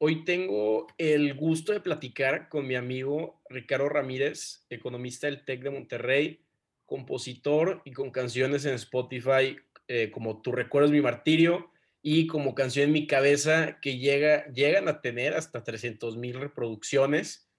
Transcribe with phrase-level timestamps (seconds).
[0.00, 5.70] Hoy tengo el gusto de platicar con mi amigo Ricardo Ramírez, economista del TEC de
[5.70, 6.46] Monterrey,
[6.86, 9.56] compositor y con canciones en Spotify
[9.88, 14.86] eh, como Tu recuerdo mi martirio y como canción en mi cabeza que llega, llegan
[14.86, 17.50] a tener hasta 300 mil reproducciones.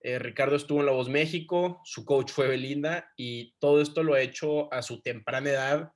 [0.00, 4.14] Eh, Ricardo estuvo en La Voz México, su coach fue Belinda y todo esto lo
[4.14, 5.92] ha hecho a su temprana edad.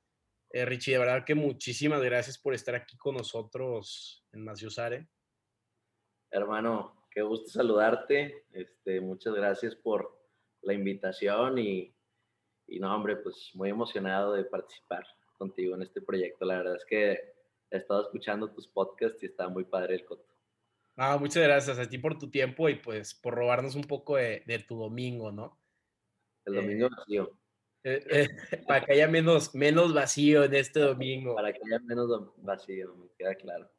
[0.51, 5.07] Eh, Richie, de verdad que muchísimas gracias por estar aquí con nosotros en Maciosare.
[6.33, 8.47] Hermano, qué gusto saludarte.
[8.53, 10.19] Este, muchas gracias por
[10.63, 11.95] la invitación y,
[12.67, 15.05] y no, hombre, pues muy emocionado de participar
[15.37, 16.47] contigo en este proyecto.
[16.47, 17.13] La verdad es que
[17.71, 20.27] he estado escuchando tus podcasts y está muy padre el coto.
[20.97, 24.65] Ah, muchas gracias a ti por tu tiempo y pues por robarnos un poco de,
[24.67, 25.61] tu domingo, ¿no?
[26.47, 27.39] El domingo eh, vacío.
[27.85, 28.29] Eh, eh,
[28.67, 31.35] para que haya menos, menos vacío en este domingo.
[31.35, 32.09] Para que haya menos
[32.39, 33.71] vacío, me queda claro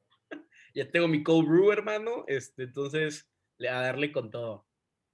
[0.74, 3.30] ya tengo mi cold brew, hermano, este, entonces
[3.60, 4.68] a darle con todo.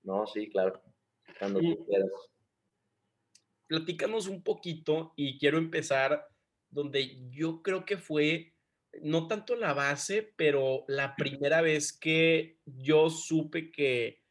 [0.03, 0.81] No, sí, claro,
[1.37, 2.09] cuando tú quieras.
[3.67, 6.27] Platícanos un poquito y quiero empezar
[6.69, 8.53] donde yo creo que fue
[9.03, 14.23] no tanto la base, pero la primera vez que yo supe que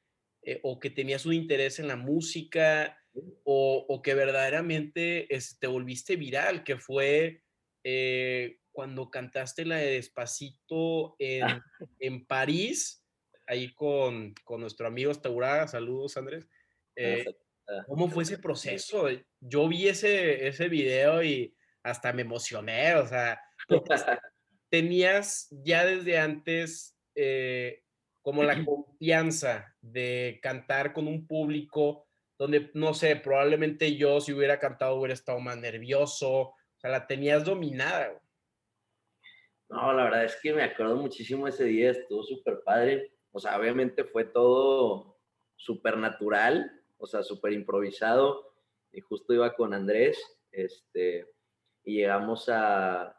[0.42, 2.98] eh, o que tenías un interés en la música
[3.44, 7.44] o, o que verdaderamente este, te volviste viral, que fue
[7.84, 11.64] eh, cuando cantaste la de Despacito en, ah.
[11.98, 13.04] en París,
[13.48, 15.66] ahí con, con nuestro amigo Estauraga.
[15.66, 16.48] Saludos, Andrés.
[16.94, 17.24] Eh,
[17.88, 19.08] ¿Cómo fue ese proceso?
[19.40, 23.42] Yo vi ese, ese video y hasta me emocioné, o sea,
[24.70, 27.82] tenías ya desde antes eh,
[28.22, 32.06] como la confianza de cantar con un público
[32.38, 37.08] donde, no sé, probablemente yo si hubiera cantado hubiera estado más nervioso, o sea, la
[37.08, 38.22] tenías dominada.
[39.68, 43.12] No, la verdad es que me acuerdo muchísimo ese día, estuvo súper padre.
[43.32, 45.18] O sea, obviamente fue todo
[45.56, 48.54] súper natural, o sea, súper improvisado.
[48.92, 50.18] Y justo iba con Andrés,
[50.50, 51.26] este,
[51.84, 53.14] y llegamos a,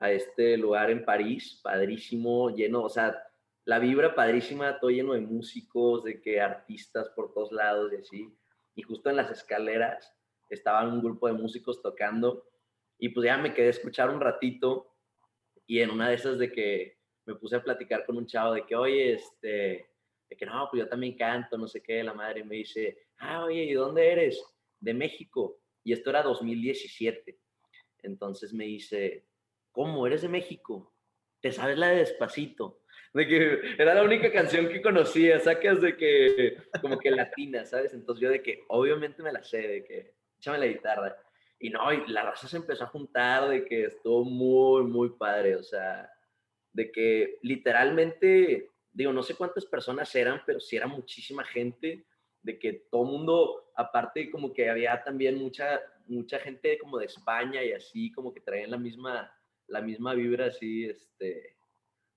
[0.00, 3.22] a este lugar en París, padrísimo, lleno, o sea,
[3.64, 8.38] la vibra padrísima, todo lleno de músicos, de que artistas por todos lados y así.
[8.74, 10.12] Y justo en las escaleras
[10.48, 12.44] estaban un grupo de músicos tocando
[12.98, 14.95] y pues ya me quedé a escuchar un ratito
[15.66, 18.64] y en una de esas de que me puse a platicar con un chavo de
[18.64, 19.90] que, oye, este,
[20.28, 23.44] de que no, pues yo también canto, no sé qué, la madre me dice, ah,
[23.44, 24.42] oye, ¿y dónde eres?
[24.78, 25.60] De México.
[25.82, 27.38] Y esto era 2017.
[28.02, 29.26] Entonces me dice,
[29.72, 30.06] ¿cómo?
[30.06, 30.94] ¿Eres de México?
[31.40, 32.82] ¿Te sabes la de Despacito?
[33.12, 37.92] De que era la única canción que conocía, sacas de que, como que latina, ¿sabes?
[37.94, 41.16] Entonces yo de que, obviamente me la sé, de que, échame la guitarra.
[41.58, 45.56] Y no, y la raza se empezó a juntar de que estuvo muy, muy padre,
[45.56, 46.10] o sea,
[46.72, 52.06] de que literalmente, digo, no sé cuántas personas eran, pero sí era muchísima gente,
[52.42, 57.64] de que todo mundo, aparte como que había también mucha, mucha gente como de España
[57.64, 59.32] y así, como que traían la misma,
[59.66, 61.56] la misma vibra así, este,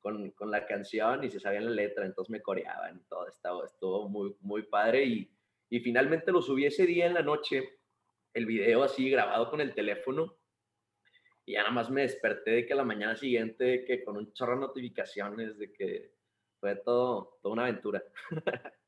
[0.02, 4.10] con, con la canción y se sabían la letra, entonces me coreaban, todo, estaba, estuvo
[4.10, 5.32] muy, muy padre y,
[5.70, 7.79] y finalmente lo subí ese día en la noche
[8.34, 10.38] el video así grabado con el teléfono
[11.46, 14.54] y ya nada más me desperté de que la mañana siguiente que con un chorro
[14.54, 16.14] de notificaciones de que
[16.60, 18.04] fue todo, toda una aventura.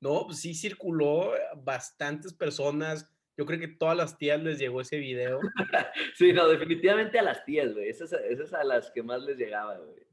[0.00, 3.12] No, pues sí circuló bastantes personas.
[3.36, 5.40] Yo creo que todas las tías les llegó ese video.
[6.14, 7.88] sí, no, definitivamente a las tías, güey.
[7.88, 10.06] Esas, esas a las que más les llegaba, güey.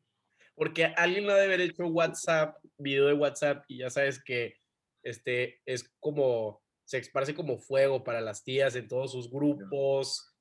[0.55, 4.57] Porque alguien no debe haber hecho WhatsApp, video de WhatsApp, y ya sabes que
[5.03, 10.33] este es como se esparce como fuego para las tías en todos sus grupos.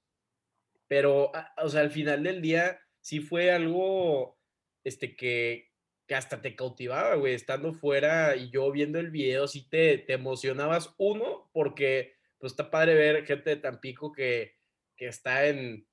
[0.86, 4.38] Pero, ah, o sea, al final del día sí fue algo
[4.84, 5.70] este, que,
[6.06, 10.12] que hasta te cautivaba, güey, estando fuera y yo viendo el video, sí te, te
[10.12, 10.94] emocionabas.
[10.98, 14.54] Uno, porque pues está padre ver gente de Tampico que,
[14.96, 15.88] que está en,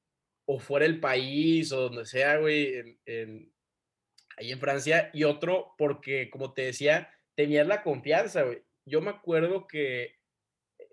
[0.46, 3.54] o fuera del país, o donde sea, güey, en, en,
[4.36, 5.10] ahí en Francia.
[5.14, 8.64] Y otro, porque, como te decía, tenías la confianza, güey.
[8.86, 10.21] Yo me acuerdo que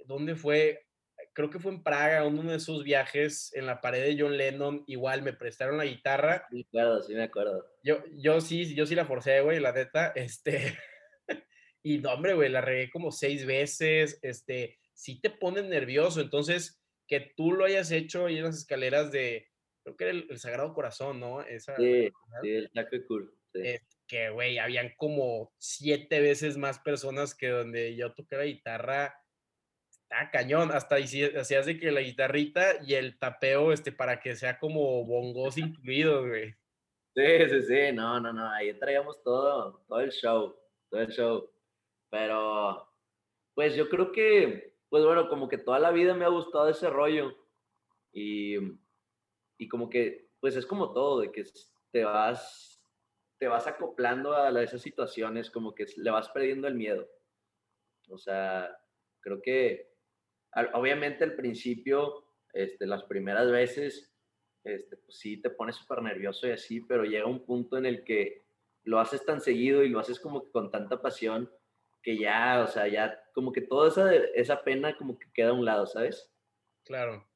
[0.09, 0.87] ¿dónde fue?
[1.35, 4.83] Creo que fue en Praga, uno de esos viajes en la pared de John Lennon,
[4.89, 6.47] igual me prestaron la guitarra.
[6.51, 7.65] Sí, claro, sí me acuerdo.
[7.85, 10.77] Yo, yo sí, yo sí la forcé, güey, la neta, este,
[11.85, 16.83] y no, hombre, güey, la regué como seis veces, este, sí te pones nervioso, entonces,
[17.07, 19.49] que tú lo hayas hecho ahí en las escaleras de,
[19.85, 21.43] creo que era el, Sagrado Corazón, ¿no?
[21.43, 22.09] Esa, sí,
[22.43, 22.71] sí, el
[23.07, 23.33] Cool.
[24.07, 29.15] que, güey, habían como siete veces más personas que donde yo toqué la guitarra
[30.11, 34.59] Ah, cañón, hasta hacías de que la guitarrita y el tapeo, este, para que sea
[34.59, 36.55] como bongos incluidos, güey.
[37.15, 40.57] Sí, sí, sí, no, no, no, ahí traíamos todo, todo el show,
[40.89, 41.51] todo el show.
[42.11, 42.89] Pero,
[43.55, 46.89] pues yo creo que, pues bueno, como que toda la vida me ha gustado ese
[46.89, 47.37] rollo.
[48.13, 48.57] Y,
[49.59, 51.45] y como que, pues es como todo, de que
[51.91, 52.83] te vas,
[53.39, 57.07] te vas acoplando a esas situaciones, como que le vas perdiendo el miedo.
[58.09, 58.75] O sea,
[59.21, 59.88] creo que,
[60.75, 64.13] obviamente al principio, este, las primeras veces,
[64.65, 68.05] este, pues sí te pones súper nervioso y así, pero llega un punto en el
[68.05, 68.45] que
[68.85, 71.51] lo haces tan seguido y lo haces como que con tanta pasión
[72.03, 75.55] que ya, o sea, ya como que toda esa, esa pena como que queda a
[75.55, 76.33] un lado, ¿sabes?
[76.85, 77.29] Claro.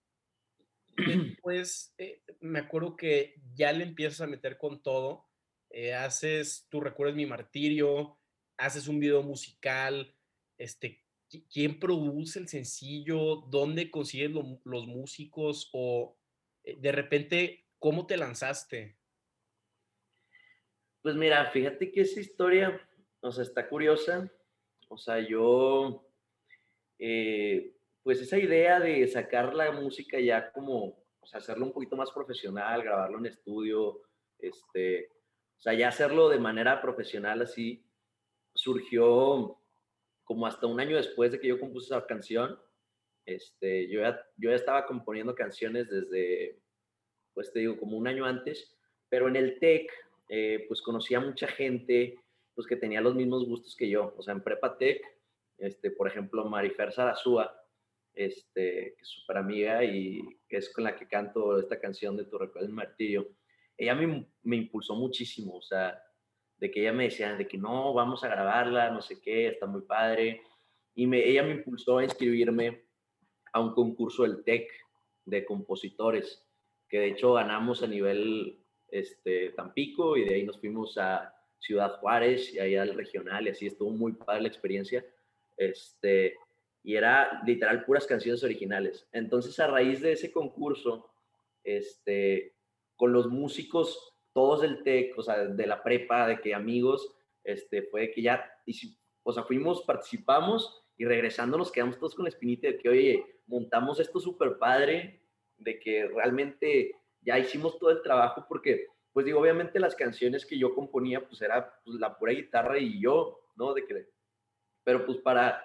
[1.42, 1.94] Pues
[2.40, 5.26] me acuerdo que ya le empiezas a meter con todo.
[5.70, 8.18] Eh, haces, tú recuerdas mi martirio,
[8.58, 10.14] haces un video musical,
[10.58, 11.02] este,
[11.52, 13.36] ¿quién produce el sencillo?
[13.48, 15.70] ¿Dónde consigues los músicos?
[15.72, 16.16] O
[16.64, 18.96] eh, de repente, ¿cómo te lanzaste?
[21.02, 22.80] Pues mira, fíjate que esa historia,
[23.20, 24.30] o sea, está curiosa.
[24.88, 26.06] O sea, yo,
[26.98, 31.96] eh, pues esa idea de sacar la música ya como, o sea, hacerlo un poquito
[31.96, 34.02] más profesional, grabarlo en estudio,
[34.38, 35.08] este,
[35.56, 37.84] o sea, ya hacerlo de manera profesional así,
[38.54, 39.61] surgió
[40.24, 42.58] como hasta un año después de que yo compuse esa canción.
[43.26, 46.60] Este, yo, ya, yo ya estaba componiendo canciones desde,
[47.34, 48.76] pues te digo, como un año antes,
[49.08, 49.90] pero en el TEC,
[50.28, 52.18] eh, pues conocía mucha gente,
[52.54, 54.14] pues que tenía los mismos gustos que yo.
[54.16, 55.02] O sea, en Prepa Tech,
[55.58, 57.54] este, por ejemplo, Marifer Sarazúa,
[58.14, 62.24] este, que es súper amiga y que es con la que canto esta canción de
[62.24, 63.28] Tu Recuerdo en Martirio,
[63.76, 66.02] ella me, me, impulsó muchísimo, o sea,
[66.62, 69.66] de que ella me decía de que no, vamos a grabarla, no sé qué, está
[69.66, 70.42] muy padre.
[70.94, 72.84] Y me, ella me impulsó a inscribirme
[73.52, 74.70] a un concurso del TEC
[75.24, 76.46] de compositores,
[76.88, 81.98] que de hecho ganamos a nivel este, Tampico y de ahí nos fuimos a Ciudad
[81.98, 85.04] Juárez y ahí al regional y así estuvo muy padre la experiencia.
[85.56, 86.36] Este,
[86.84, 89.08] y era literal puras canciones originales.
[89.10, 91.10] Entonces, a raíz de ese concurso,
[91.64, 92.54] este,
[92.94, 97.14] con los músicos, todos del TEC, o sea, de la prepa, de que amigos,
[97.44, 98.44] este, fue que ya,
[99.22, 103.26] o sea, fuimos, participamos y regresando nos quedamos todos con la espinita de que, oye,
[103.46, 105.20] montamos esto súper padre,
[105.58, 110.58] de que realmente ya hicimos todo el trabajo porque, pues digo, obviamente las canciones que
[110.58, 113.74] yo componía, pues era pues, la pura guitarra y yo, ¿no?
[113.74, 114.08] De que,
[114.84, 115.64] pero pues para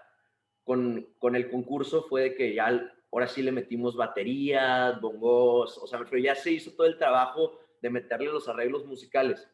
[0.64, 5.88] con, con, el concurso fue de que ya ahora sí le metimos baterías, bongos, o
[5.88, 9.48] sea, pero ya se hizo todo el trabajo de meterle los arreglos musicales.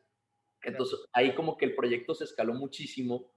[0.62, 3.32] Entonces ahí como que el proyecto se escaló muchísimo.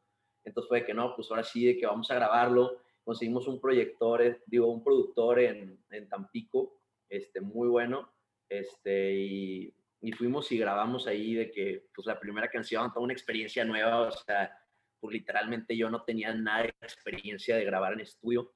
[0.45, 2.83] Entonces fue de que no, pues ahora sí, de que vamos a grabarlo.
[3.05, 8.13] Conseguimos un proyector, eh, digo, un productor en, en Tampico, este, muy bueno.
[8.49, 13.13] Este, y, y, fuimos y grabamos ahí de que, pues la primera canción, toda una
[13.13, 14.57] experiencia nueva, o sea,
[15.01, 18.55] pues literalmente yo no tenía nada de experiencia de grabar en estudio,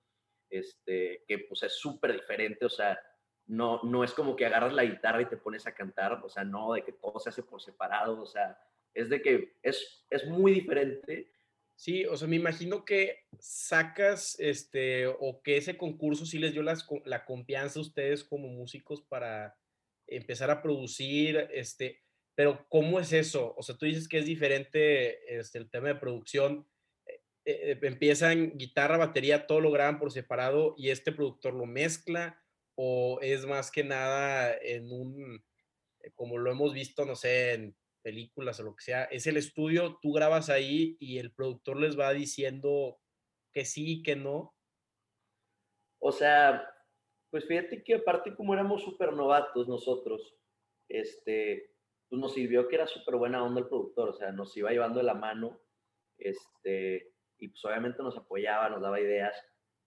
[0.48, 2.98] este, que pues es súper diferente, o sea,
[3.50, 6.44] no, no es como que agarras la guitarra y te pones a cantar, o sea,
[6.44, 8.56] no, de que todo se hace por separado, o sea,
[8.94, 11.32] es de que es, es muy diferente.
[11.74, 16.62] Sí, o sea, me imagino que sacas, este, o que ese concurso sí les dio
[16.62, 19.58] las, la confianza a ustedes como músicos para
[20.06, 22.04] empezar a producir, este,
[22.36, 23.54] pero ¿cómo es eso?
[23.56, 26.68] O sea, tú dices que es diferente este, el tema de producción.
[27.06, 32.40] Eh, eh, empiezan guitarra, batería, todo lo graban por separado y este productor lo mezcla
[32.82, 35.44] o es más que nada en un,
[36.00, 39.36] eh, como lo hemos visto, no sé, en películas o lo que sea, es el
[39.36, 42.98] estudio, tú grabas ahí y el productor les va diciendo
[43.52, 44.54] que sí y que no.
[45.98, 46.72] O sea,
[47.28, 50.34] pues fíjate que aparte como éramos súper novatos nosotros,
[50.88, 51.74] este,
[52.08, 55.00] pues nos sirvió que era súper buena onda el productor, o sea, nos iba llevando
[55.00, 55.60] de la mano,
[56.16, 59.36] este, y pues obviamente nos apoyaba, nos daba ideas,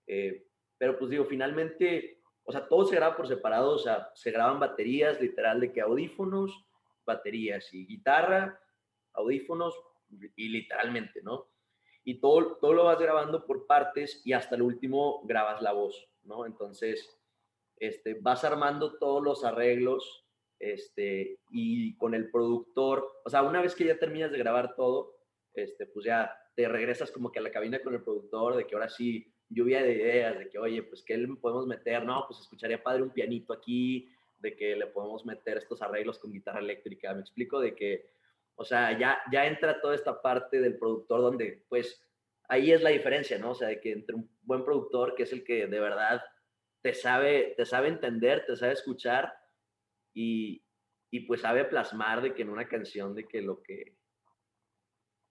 [0.06, 0.46] eh,
[0.78, 4.60] pero pues digo, finalmente o sea, todo se graba por separado, o sea, se graban
[4.60, 6.66] baterías, literal, de que audífonos,
[7.06, 8.60] baterías y guitarra,
[9.14, 9.74] audífonos
[10.36, 11.50] y literalmente, ¿no?
[12.04, 16.10] Y todo, todo lo vas grabando por partes y hasta el último grabas la voz,
[16.22, 16.44] ¿no?
[16.44, 17.18] Entonces,
[17.76, 20.26] este, vas armando todos los arreglos
[20.58, 25.16] este, y con el productor, o sea, una vez que ya terminas de grabar todo,
[25.54, 28.74] este, pues ya te regresas como que a la cabina con el productor de que
[28.74, 32.04] ahora sí lluvia de ideas, de que, oye, pues, ¿qué le podemos meter?
[32.04, 34.08] No, pues escucharía padre un pianito aquí,
[34.38, 37.14] de que le podemos meter estos arreglos con guitarra eléctrica.
[37.14, 38.10] Me explico de que,
[38.56, 42.00] o sea, ya, ya entra toda esta parte del productor donde, pues,
[42.48, 43.52] ahí es la diferencia, ¿no?
[43.52, 46.22] O sea, de que entre un buen productor, que es el que de verdad
[46.82, 49.32] te sabe, te sabe entender, te sabe escuchar
[50.12, 50.62] y,
[51.10, 53.96] y pues sabe plasmar de que en una canción de que lo que,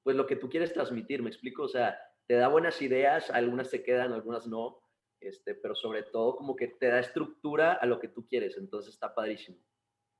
[0.01, 3.69] pues lo que tú quieres transmitir, me explico, o sea, te da buenas ideas, algunas
[3.69, 4.81] te quedan, algunas no,
[5.19, 8.93] este, pero sobre todo como que te da estructura a lo que tú quieres, entonces
[8.93, 9.57] está padrísimo.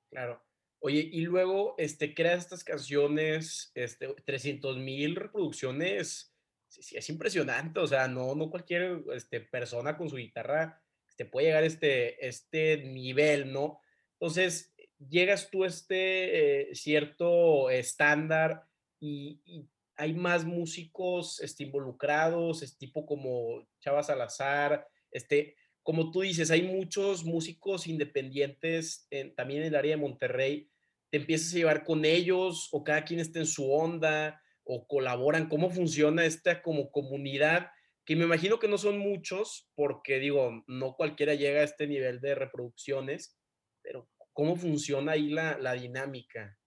[0.10, 0.42] Claro.
[0.80, 6.36] Oye, y luego, este, creas estas canciones, este, 300 mil reproducciones,
[6.68, 11.48] sí, es impresionante, o sea, no, no cualquier este, persona con su guitarra este, puede
[11.48, 13.80] llegar a este, este nivel, ¿no?
[14.14, 18.66] Entonces, llegas tú a este eh, cierto estándar
[19.00, 26.50] y, hay más músicos este, involucrados, es tipo como Chava Salazar, este, como tú dices,
[26.50, 30.70] hay muchos músicos independientes también en el área de Monterrey,
[31.12, 35.50] te empiezas a llevar con ellos o cada quien está en su onda o colaboran,
[35.50, 37.70] cómo funciona esta como comunidad,
[38.06, 42.20] que me imagino que no son muchos, porque digo, no cualquiera llega a este nivel
[42.20, 43.38] de reproducciones,
[43.82, 46.58] pero ¿cómo funciona ahí la, la dinámica?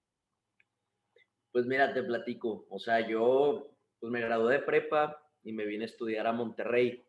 [1.57, 2.67] Pues mira, te platico.
[2.69, 7.03] O sea, yo pues me gradué de prepa y me vine a estudiar a Monterrey.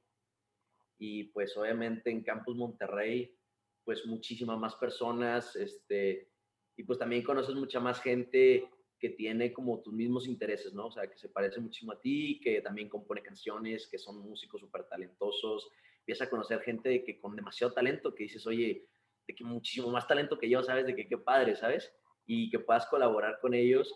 [0.98, 3.38] Y pues obviamente en Campus Monterrey,
[3.84, 6.32] pues muchísimas más personas, este,
[6.77, 10.86] y pues también conoces mucha más gente que tiene como tus mismos intereses, ¿no?
[10.88, 14.62] O sea, que se parece muchísimo a ti, que también compone canciones, que son músicos
[14.62, 15.70] súper talentosos.
[16.00, 18.88] Empiezas a conocer gente que con demasiado talento, que dices, oye,
[19.27, 20.86] de que muchísimo más talento que yo, ¿sabes?
[20.86, 21.94] De que qué padre, ¿sabes?
[22.25, 23.94] Y que puedas colaborar con ellos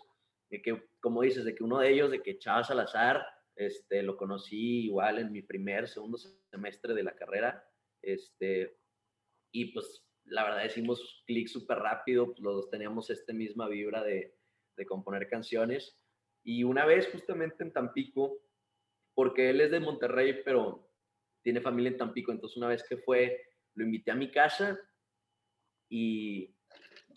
[0.52, 4.18] de que, como dices, de que uno de ellos, de que Chava Salazar, este, lo
[4.18, 7.66] conocí igual en mi primer, segundo semestre de la carrera,
[8.02, 8.78] este,
[9.50, 14.04] y pues la verdad hicimos clic súper rápido, pues los dos teníamos esta misma vibra
[14.04, 14.36] de,
[14.76, 15.98] de componer canciones,
[16.44, 18.42] y una vez justamente en Tampico,
[19.14, 20.86] porque él es de Monterrey, pero
[21.42, 23.40] tiene familia en Tampico, entonces una vez que fue,
[23.74, 24.78] lo invité a mi casa
[25.88, 26.54] y,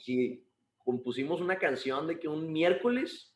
[0.07, 0.44] y
[0.85, 3.35] compusimos una canción de que un miércoles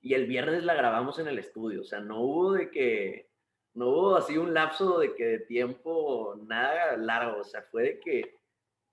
[0.00, 1.82] y el viernes la grabamos en el estudio.
[1.82, 3.28] O sea, no hubo de que,
[3.74, 7.42] no hubo así un lapso de que de tiempo, nada largo.
[7.42, 8.34] O sea, fue de que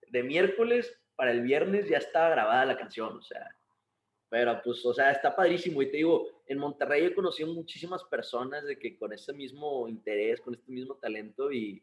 [0.10, 3.18] de miércoles para el viernes ya estaba grabada la canción.
[3.18, 3.50] O sea,
[4.30, 5.82] pero pues, o sea, está padrísimo.
[5.82, 10.42] Y te digo, en Monterrey he conocido muchísimas personas de que con ese mismo interés,
[10.42, 11.82] con este mismo talento y,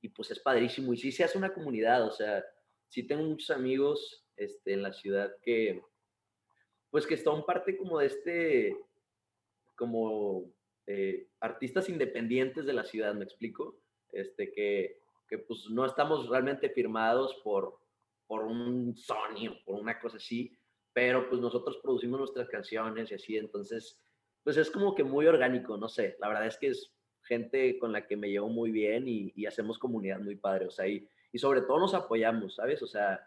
[0.00, 0.94] y pues es padrísimo.
[0.94, 2.42] Y sí se hace una comunidad, o sea,
[2.88, 5.82] sí tengo muchos amigos este, en la ciudad que,
[6.90, 8.76] pues que son parte como de este,
[9.74, 10.52] como
[10.86, 13.78] eh, artistas independientes de la ciudad, me explico,
[14.12, 17.78] este, que, que pues no estamos realmente firmados por,
[18.26, 20.56] por un Sony o por una cosa así,
[20.92, 24.00] pero pues nosotros producimos nuestras canciones y así, entonces,
[24.42, 27.92] pues es como que muy orgánico, no sé, la verdad es que es gente con
[27.92, 31.06] la que me llevo muy bien y, y hacemos comunidad muy padre, o sea, y,
[31.32, 32.82] y sobre todo nos apoyamos, ¿sabes?
[32.82, 33.20] O sea,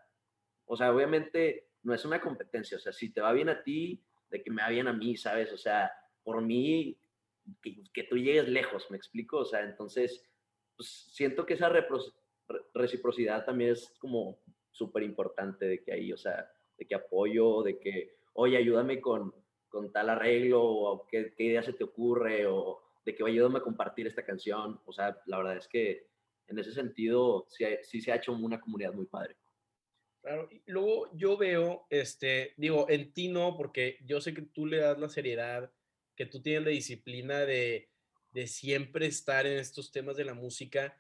[0.72, 4.00] o sea, obviamente no es una competencia, o sea, si te va bien a ti,
[4.30, 5.52] de que me va bien a mí, ¿sabes?
[5.52, 5.92] O sea,
[6.24, 6.96] por mí,
[7.92, 9.40] que, tú llegues lejos, ¿me explico?
[9.40, 10.24] O sea, entonces,
[10.78, 11.72] pues siento que esa
[12.76, 14.38] reciprocidad también es como
[14.70, 16.48] súper importante de que ahí, o sea,
[16.78, 19.34] de que apoyo, de que, oye, ayúdame con,
[19.70, 23.64] con tal arreglo, o qué, qué idea se te ocurre, o de que, ayúdame a
[23.64, 24.80] compartir esta canción.
[24.86, 26.06] O sea, la verdad es que
[26.46, 29.36] en ese sentido sí, sí se ha hecho una comunidad muy padre.
[30.66, 35.00] Luego yo veo, este, digo, en ti no, porque yo sé que tú le das
[35.00, 35.72] la seriedad,
[36.16, 37.90] que tú tienes la disciplina de,
[38.32, 40.96] de siempre estar en estos temas de la música,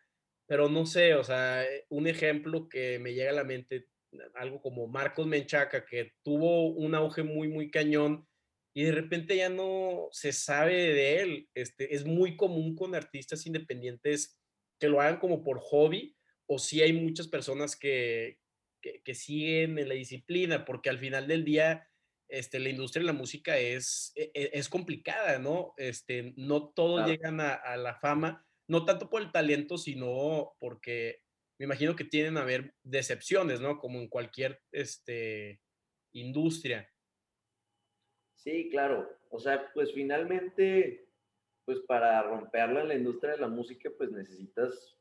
[0.48, 3.89] pero no sé, o sea, eh, un ejemplo que me llega a la mente,
[4.33, 8.27] algo como Marcos Menchaca, que tuvo un auge muy, muy cañón
[8.74, 11.50] y de repente ya no se sabe de él.
[11.53, 14.39] Este, es muy común con artistas independientes
[14.79, 16.15] que lo hagan como por hobby,
[16.48, 18.39] o si hay muchas personas que,
[18.81, 21.88] que, siguen en la disciplina, porque al final del día,
[22.27, 25.74] este, la industria de la música es, e, e, es, complicada, ¿no?
[25.77, 31.21] Este, no todos llegan a, la fama, no tanto por el talento, sino porque
[31.59, 33.79] me imagino que tienen a haber decepciones, ¿no?
[33.79, 35.59] Como en cualquier este,
[36.13, 36.89] industria.
[38.36, 39.09] Sí, claro.
[39.31, 41.09] O sea, pues finalmente,
[41.65, 44.98] pues para romperla en la industria de la música, pues necesitas,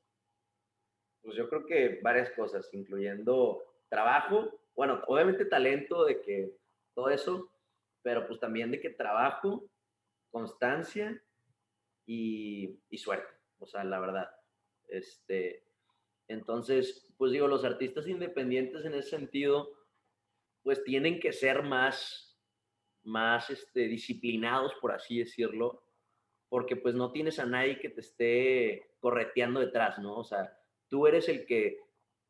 [1.23, 6.53] pues yo creo que varias cosas, incluyendo trabajo, bueno, obviamente talento de que
[6.95, 7.51] todo eso,
[8.03, 9.69] pero pues también de que trabajo,
[10.31, 11.23] constancia
[12.07, 14.31] y, suerte, o sea, la verdad.
[14.87, 15.65] Este,
[16.29, 19.71] entonces, pues digo, los artistas independientes en ese sentido,
[20.63, 22.39] pues tienen que ser más,
[23.03, 25.83] más este, disciplinados, por así decirlo,
[26.49, 30.17] porque pues no tienes a nadie que te esté correteando detrás, ¿no?
[30.17, 30.57] O sea,
[30.89, 31.79] tú eres el que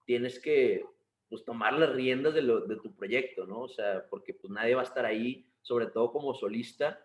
[0.04, 0.84] tienes que
[1.28, 3.62] pues tomar las riendas de, lo, de tu proyecto, ¿no?
[3.62, 7.04] O sea, porque pues nadie va a estar ahí, sobre todo como solista,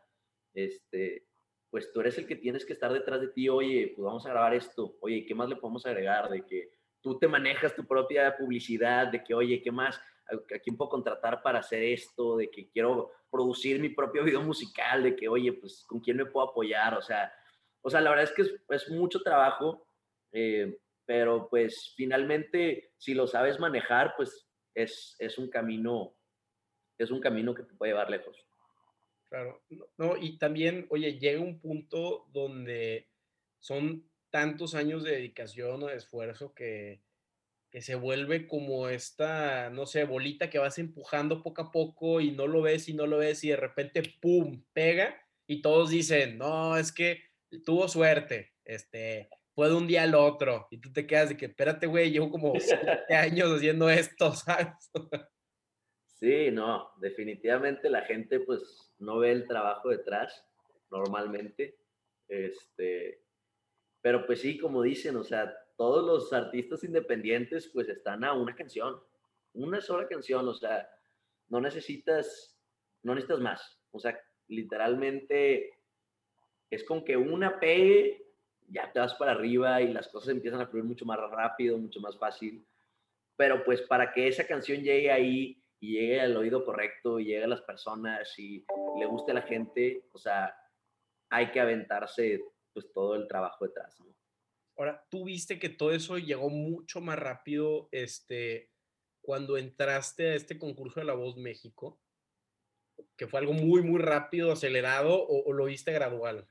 [0.53, 1.27] este,
[1.69, 4.29] pues tú eres el que tienes que estar detrás de ti, oye, pues vamos a
[4.29, 6.29] grabar esto, oye, ¿qué más le podemos agregar?
[6.29, 6.69] De que
[7.01, 9.99] tú te manejas tu propia publicidad, de que, oye, ¿qué más?
[10.27, 12.37] ¿A quién puedo contratar para hacer esto?
[12.37, 16.25] De que quiero producir mi propio video musical, de que, oye, pues, ¿con quién me
[16.25, 16.93] puedo apoyar?
[16.93, 17.33] O sea,
[17.81, 19.85] o sea la verdad es que es, mucho trabajo,
[20.31, 26.15] eh, pero pues finalmente, si lo sabes manejar, pues es, es un camino,
[26.97, 28.37] es un camino que te puede llevar lejos.
[29.29, 29.63] Claro,
[29.97, 33.09] no, y también, oye, llega un punto donde
[33.59, 37.01] son tantos años de dedicación o de esfuerzo que,
[37.71, 42.31] que se vuelve como esta, no sé, bolita que vas empujando poco a poco y
[42.31, 46.37] no lo ves y no lo ves y de repente, ¡pum!, pega y todos dicen,
[46.37, 47.23] no, es que
[47.65, 51.45] tuvo suerte, este, fue de un día al otro y tú te quedas de que,
[51.45, 54.91] espérate, güey, llevo como siete años haciendo esto, ¿sabes?
[56.05, 60.45] Sí, no, definitivamente la gente pues no ve el trabajo detrás
[60.89, 61.77] normalmente,
[62.27, 63.23] este,
[64.01, 68.55] pero pues sí, como dicen, o sea, todos los artistas independientes pues están a una
[68.55, 69.01] canción,
[69.53, 70.89] una sola canción, o sea,
[71.49, 72.57] no necesitas,
[73.03, 74.17] no necesitas más, o sea,
[74.47, 75.79] literalmente
[76.69, 78.23] es con que una pegue
[78.69, 81.99] ya te vas para arriba y las cosas empiezan a fluir mucho más rápido, mucho
[81.99, 82.65] más fácil.
[83.35, 87.43] Pero pues para que esa canción llegue ahí y llegue al oído correcto y llegue
[87.43, 88.65] a las personas y
[88.99, 90.55] le guste a la gente, o sea,
[91.29, 92.41] hay que aventarse
[92.73, 93.97] pues todo el trabajo detrás.
[94.77, 98.71] Ahora, tú viste que todo eso llegó mucho más rápido este,
[99.21, 101.99] cuando entraste a este concurso de La Voz México,
[103.15, 106.47] que fue algo muy, muy rápido, acelerado, o lo viste gradual?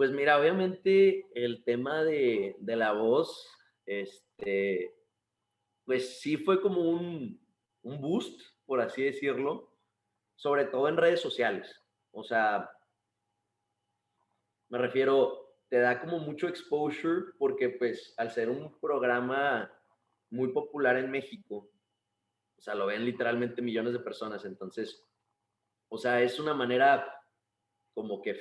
[0.00, 3.46] Pues mira, obviamente el tema de, la voz,
[3.84, 4.94] este,
[5.84, 7.38] pues sí fue como un,
[7.82, 9.76] un boost, por así decirlo,
[10.36, 11.78] sobre todo en redes sociales.
[12.12, 12.70] O sea,
[14.70, 19.70] me refiero, te da como mucho exposure porque pues al ser un programa
[20.30, 21.70] muy popular en México,
[22.56, 25.06] o sea, lo ven literalmente millones de personas, entonces,
[25.90, 27.22] o sea, es una manera
[27.92, 28.40] como que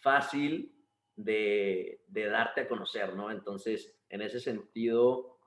[0.00, 0.74] fácil
[1.16, 3.30] de, darte a conocer, ¿no?
[3.30, 5.38] Entonces, en ese sentido,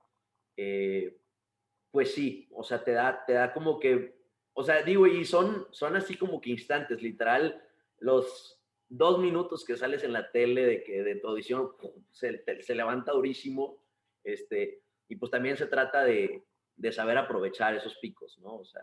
[0.56, 1.20] eh,
[1.90, 4.16] pues sí, o sea, te da, te da como que,
[4.52, 7.62] o sea, digo, y son, son así como que instantes, literal,
[7.98, 11.72] los dos minutos que sales en la tele de que de tu audición
[12.10, 12.42] se,
[12.74, 13.82] levanta durísimo,
[14.22, 16.44] este, y pues también se trata de,
[16.92, 18.56] saber aprovechar esos picos, ¿no?
[18.56, 18.82] O sea,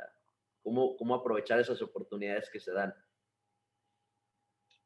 [0.64, 2.94] cómo aprovechar esas oportunidades que se dan.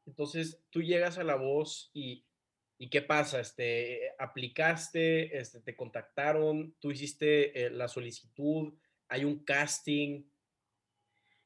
[0.06, 2.24] Entonces, tú llegas a la voz y,
[2.90, 3.40] ¿qué pasa?
[3.40, 5.36] Este, ¿Aplicaste?
[5.36, 6.74] Este, ¿Te contactaron?
[6.78, 8.72] ¿Tú hiciste eh, la solicitud?
[9.08, 10.24] ¿Hay un casting?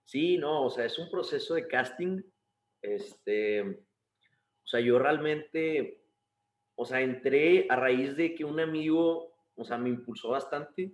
[0.04, 2.22] Sí, no, o sea, es un proceso de casting.
[2.82, 6.04] Este, o sea, yo realmente,
[6.74, 10.92] o sea, entré a raíz de que un amigo, o sea, me impulsó bastante.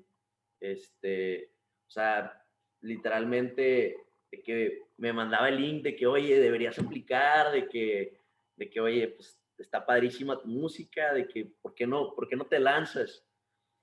[0.60, 1.52] Este,
[1.86, 2.44] o sea,
[2.80, 8.20] literalmente de que me mandaba el link de que, oye, deberías aplicar, de que,
[8.56, 12.36] de que, oye, pues está padrísima tu música, de que, ¿por qué no, por qué
[12.36, 13.24] no te lanzas?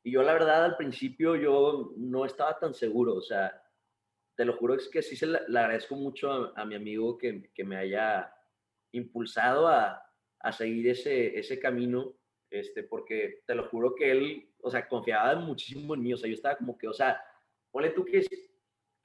[0.03, 3.61] Y yo la verdad al principio yo no estaba tan seguro, o sea,
[4.35, 7.63] te lo juro es que sí se le, agradezco mucho a, mi amigo que, que,
[7.63, 8.33] me haya
[8.91, 10.03] impulsado a,
[10.39, 12.15] a, seguir ese, ese camino,
[12.49, 16.27] este, porque te lo juro que él, o sea, confiaba muchísimo en mí, o sea,
[16.27, 17.23] yo estaba como que, o sea,
[17.71, 18.25] ponle tú que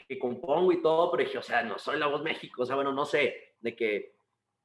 [0.08, 2.76] que compongo y todo, pero dije, o sea, no soy la voz México, o sea,
[2.76, 4.16] bueno, no sé, de que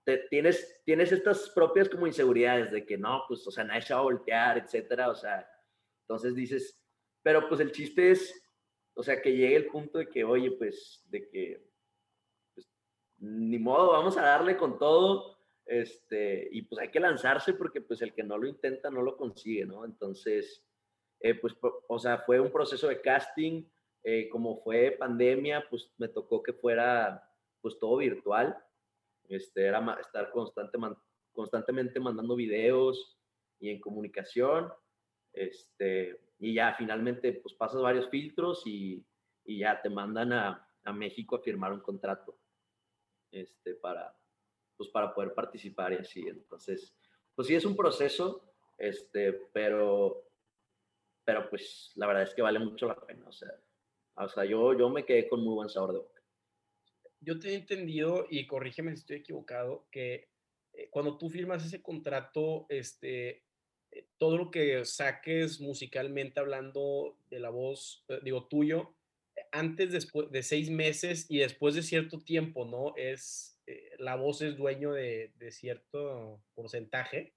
[0.06, 3.94] te, tienes, tienes estas propias como inseguridades de que no, pues, o sea, nadie se
[3.94, 5.48] va a voltear, etcétera, o sea,
[6.04, 6.82] entonces dices,
[7.22, 8.42] pero pues el chiste es,
[8.96, 11.70] o sea, que llegue el punto de que, oye, pues, de que,
[12.54, 12.68] pues,
[13.18, 15.34] ni modo, vamos a darle con todo,
[15.66, 19.16] este, y pues hay que lanzarse porque pues el que no lo intenta no lo
[19.16, 19.86] consigue, ¿no?
[19.86, 20.64] Entonces,
[21.20, 21.56] eh, pues,
[21.88, 23.64] o sea, fue un proceso de casting,
[24.04, 27.24] eh, como fue pandemia, pues me tocó que fuera
[27.62, 28.58] pues todo virtual.
[29.30, 30.78] Este, era estar constante,
[31.32, 33.18] constantemente mandando videos
[33.60, 34.72] y en comunicación.
[35.32, 39.04] Este, y ya finalmente pues pasas varios filtros y,
[39.46, 42.38] y ya te mandan a, a, México a firmar un contrato
[43.32, 44.16] este, para,
[44.76, 46.28] pues para poder participar y así.
[46.28, 46.94] Entonces,
[47.34, 50.28] pues sí es un proceso, este, pero,
[51.24, 53.26] pero pues la verdad es que vale mucho la pena.
[53.28, 53.50] O sea,
[54.16, 56.22] o sea, yo, yo me quedé con muy buen sabor de boca.
[57.20, 60.30] Yo te he entendido, y corrígeme si estoy equivocado, que
[60.74, 63.44] eh, cuando tú firmas ese contrato, este,
[63.92, 68.96] eh, todo lo que saques musicalmente hablando de la voz, eh, digo, tuyo,
[69.52, 72.94] antes después de seis meses y después de cierto tiempo, ¿no?
[72.98, 73.58] Es,
[73.98, 77.34] la voz es dueño de, de cierto porcentaje.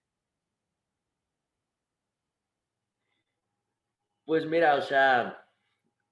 [4.24, 5.45] Pues mira, o sea,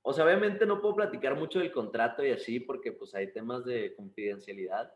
[0.07, 3.65] o sea, obviamente no puedo platicar mucho del contrato y así porque pues hay temas
[3.65, 4.93] de confidencialidad,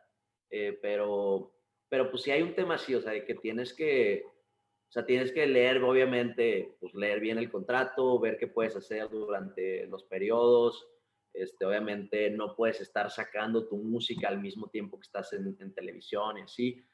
[0.51, 1.55] eh, pero,
[1.88, 5.07] pero pues sí hay un tema así, o sea, de que tienes que, o sea,
[5.07, 10.05] tienes que leer, obviamente, pues leer bien el contrato, ver qué puedes hacer durante los
[10.05, 10.87] periodos,
[11.33, 16.37] este, obviamente no puedes estar sacando tu música al mismo tiempo que estás en, televisión
[16.37, 16.85] y así,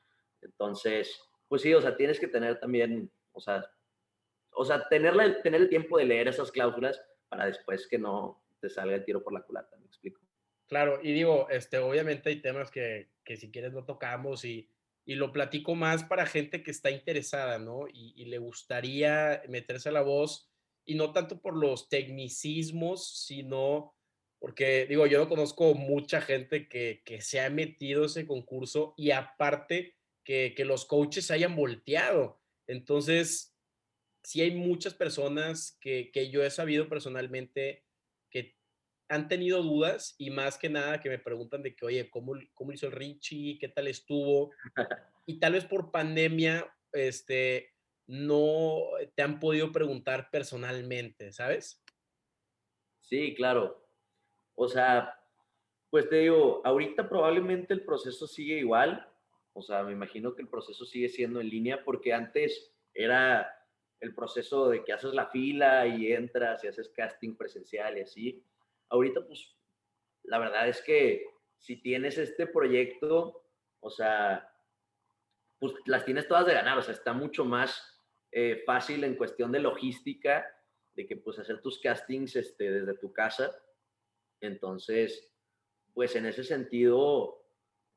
[0.40, 3.68] entonces, pues sí, o sea, tienes que tener también, o sea,
[4.52, 8.70] o sea, tener, tener el tiempo de leer esas cláusulas para después que no te
[8.70, 10.20] salga el tiro por la culata, me explico.
[10.68, 14.70] Claro, y digo, este, obviamente hay temas que, que si quieres no tocamos y,
[15.04, 17.86] y, lo platico más para gente que está interesada, ¿no?
[17.92, 20.48] Y, le gustaría meterse a la voz,
[20.84, 23.94] y no tanto por los tecnicismos, sino
[24.38, 29.10] porque, digo, yo no conozco mucha gente que, que se ha metido ese concurso y
[29.10, 32.40] aparte que, que los coaches se hayan volteado.
[32.66, 33.53] Entonces,
[34.24, 37.84] sí hay muchas personas que, que, yo he sabido personalmente
[38.30, 38.56] que
[39.08, 42.72] han tenido dudas y más que nada que me preguntan de que, oye, ¿cómo, cómo
[42.72, 43.58] hizo el Richie?
[43.60, 44.50] ¿Qué tal estuvo?
[45.26, 47.72] Y tal vez por pandemia, este,
[48.06, 48.76] no
[49.14, 51.82] te han podido preguntar personalmente, ¿sabes?
[53.00, 53.88] Sí, claro.
[54.54, 55.18] O sea,
[55.88, 59.10] pues te digo, ahorita probablemente el proceso sigue igual.
[59.54, 63.48] O sea, me imagino que el proceso sigue siendo en línea porque antes era
[64.04, 68.44] el proceso de que haces la fila y entras y haces casting presencial y así.
[68.90, 69.56] Ahorita, pues,
[70.24, 71.26] la verdad es que
[71.58, 73.46] si tienes este proyecto,
[73.80, 74.50] o sea,
[75.58, 79.50] pues las tienes todas de ganar, o sea, está mucho más eh, fácil en cuestión
[79.50, 80.46] de logística,
[80.94, 83.50] de que pues hacer tus castings este, desde tu casa.
[84.40, 85.32] Entonces,
[85.94, 87.42] pues en ese sentido,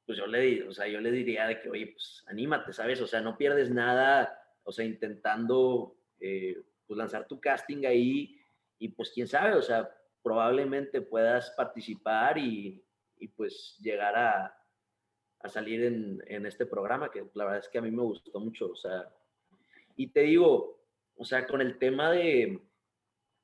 [0.06, 3.02] pues yo le, o sea, yo le diría de que, oye, pues anímate, ¿sabes?
[3.02, 8.40] O sea, no pierdes nada, o sea, intentando eh, pues lanzar tu casting ahí
[8.80, 9.90] y pues quién sabe, o sea,
[10.22, 12.84] probablemente puedas participar y,
[13.18, 14.58] y pues llegar a,
[15.40, 18.40] a salir en, en, este programa, que la verdad es que a mí me gustó
[18.40, 19.10] mucho, o sea,
[19.96, 20.84] y te digo,
[21.16, 22.60] o sea, con el tema de,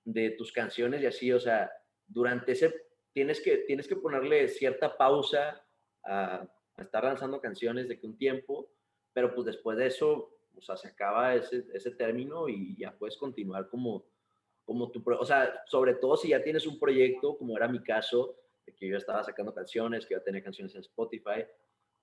[0.03, 1.71] de tus canciones y así, o sea,
[2.07, 2.73] durante ese,
[3.11, 5.65] tienes que, tienes que ponerle cierta pausa
[6.03, 8.69] a, a estar lanzando canciones de que un tiempo,
[9.13, 13.17] pero pues después de eso, o sea, se acaba ese, ese término y ya puedes
[13.17, 14.05] continuar como,
[14.63, 18.37] como tu, o sea, sobre todo si ya tienes un proyecto, como era mi caso,
[18.65, 21.45] de que yo estaba sacando canciones, que yo tenía canciones en Spotify,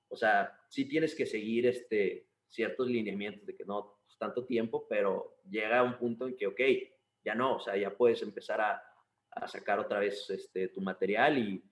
[0.09, 4.87] o sea, sí tienes que seguir este, ciertos lineamientos de que no pues, tanto tiempo,
[4.89, 6.61] pero llega un punto en que, ok,
[7.25, 8.83] ya no, o sea, ya puedes empezar a,
[9.31, 11.65] a sacar otra vez este, tu material y,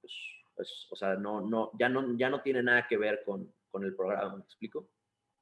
[0.00, 0.12] pues,
[0.54, 3.84] pues, o sea, no, no, ya, no, ya no tiene nada que ver con, con
[3.84, 4.90] el programa, ¿me explico?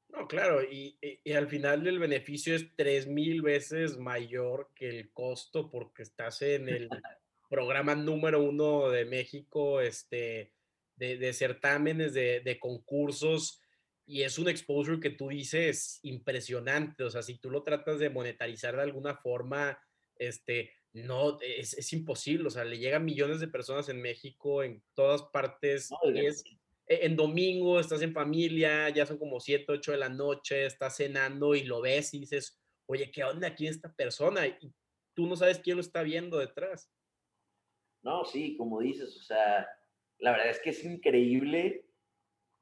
[0.09, 5.11] No, claro, y, y, al final el beneficio es tres mil veces mayor que el
[5.11, 6.89] costo porque estás en el
[7.47, 10.51] programa número uno de México, este,
[10.95, 13.61] de, de certámenes, de, de, concursos,
[14.05, 18.09] y es un exposure que tú dices impresionante, o sea, si tú lo tratas de
[18.09, 19.79] monetarizar de alguna forma,
[20.15, 24.83] este, no, es, es imposible, o sea, le llegan millones de personas en México, en
[24.95, 26.43] todas partes, no, y es
[26.89, 31.53] en domingo estás en familia, ya son como 7, 8 de la noche, estás cenando
[31.53, 34.47] y lo ves y dices, oye, ¿qué onda aquí esta persona?
[34.47, 34.73] Y
[35.13, 36.91] tú no sabes quién lo está viendo detrás.
[38.01, 39.69] No, sí, como dices, o sea,
[40.17, 41.85] la verdad es que es increíble,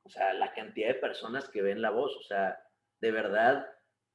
[0.03, 2.59] o sea, la cantidad de personas que ven la voz, o sea,
[2.99, 3.65] de verdad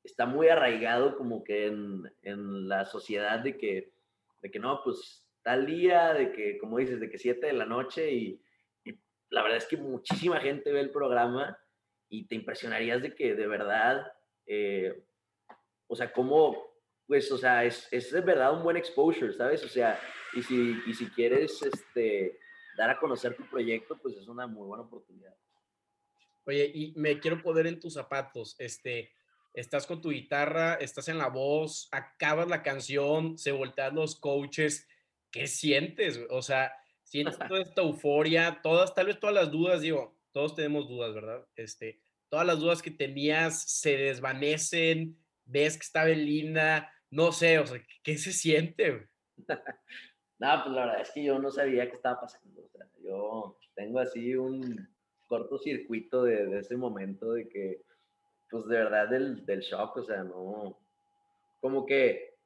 [0.05, 3.95] está muy arraigado como que en, en la sociedad de que,
[4.43, 7.65] de que no, pues tal día, de que, como dices, de que 7 de la
[7.65, 8.43] noche y
[9.33, 11.59] la verdad es que muchísima gente ve el programa
[12.09, 14.13] y te impresionarías de que de verdad,
[14.47, 15.03] eh,
[15.87, 16.55] o sea, cómo,
[17.07, 19.65] pues, o sea, es, es, de verdad un buen exposure, ¿sabes?
[19.65, 19.99] O sea,
[20.35, 22.39] y si, y si quieres este,
[22.77, 25.35] dar a conocer tu proyecto, pues es una muy buena oportunidad.
[26.45, 29.15] Oye, y me quiero poner en tus zapatos, este,
[29.55, 34.87] estás con tu guitarra, estás en la voz, acabas la canción, se voltean los coaches,
[35.31, 36.21] ¿qué sientes?
[36.29, 36.71] O sea,
[37.13, 41.47] sientes toda esta euforia, todas, tal vez todas las dudas, digo, todos tenemos dudas, ¿verdad?
[41.57, 47.67] Este, todas las dudas que tenías se desvanecen, ves que está linda, no sé, o
[47.67, 49.09] sea, ¿qué se siente?
[49.37, 53.59] no, pues la verdad es que yo no sabía qué estaba pasando, o sea, yo
[53.75, 54.89] tengo así un
[55.27, 57.83] cortocircuito de, de ese momento de que,
[58.51, 60.79] pues de verdad del, del shock, o sea, no,
[61.61, 62.37] como que,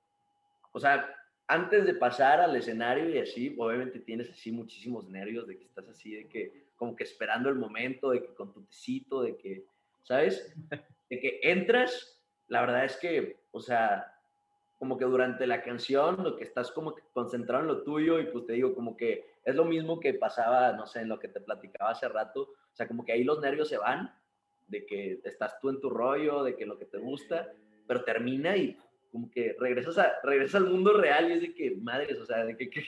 [0.73, 1.09] o sea,
[1.49, 5.89] antes de pasar al escenario y así, obviamente tienes así muchísimos nervios de que estás
[5.89, 9.65] así, de que como que esperando el momento, de que con tu tecito, de que,
[10.03, 10.55] ¿sabes?
[11.09, 14.13] De que entras, la verdad es que, o sea,
[14.77, 18.27] como que durante la canción, lo que estás como que concentrado en lo tuyo y
[18.27, 21.29] pues te digo, como que es lo mismo que pasaba, no sé, en lo que
[21.29, 24.13] te platicaba hace rato, o sea, como que ahí los nervios se van,
[24.67, 27.53] de que estás tú en tu rollo, de que lo que te gusta,
[27.87, 28.77] pero termina y
[29.17, 32.45] como que regresas, a, regresas al mundo real y es de que, madres, o sea,
[32.45, 32.87] de que, ¿qué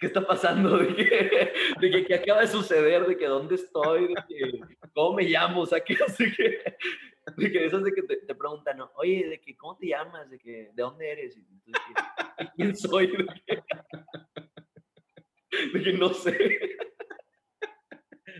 [0.00, 0.78] está pasando?
[0.78, 3.04] ¿De que, de que, acaba de suceder?
[3.04, 4.06] ¿De que dónde estoy?
[4.06, 4.60] ¿De que
[4.94, 5.62] cómo me llamo?
[5.62, 6.76] O sea, que, de
[7.36, 10.30] de que esas de que te, preguntan, oye, ¿de que cómo te llamas?
[10.30, 11.36] ¿De que de dónde eres?
[11.36, 11.44] Y
[12.54, 13.08] ¿Quién soy?
[13.08, 13.62] De que,
[15.72, 16.60] de que no sé.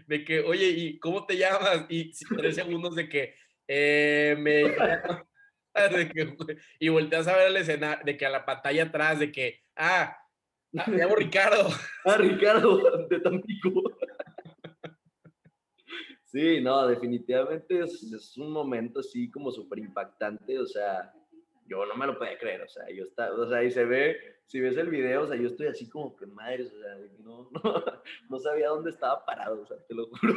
[0.07, 1.87] De que, oye, ¿y cómo te llamas?
[1.89, 3.35] Y tres segundos de que
[3.67, 4.77] eh, me
[5.91, 6.37] de que,
[6.79, 10.17] y volteas a ver el escenario, de que a la pantalla atrás, de que, ah,
[10.79, 11.69] ah me llamo Ricardo.
[12.05, 13.83] Ah, Ricardo, de Tampico.
[16.25, 21.13] Sí, no, definitivamente es, un momento así como súper impactante, o sea,
[21.67, 24.19] yo no me lo podía creer, o sea, yo está, o sea, y se ve,
[24.47, 27.51] si ves el video, o sea, yo estoy así como que madre, o sea, no,
[27.53, 27.85] no,
[28.29, 30.35] no sabía dónde estaba parado, o sea, te lo juro.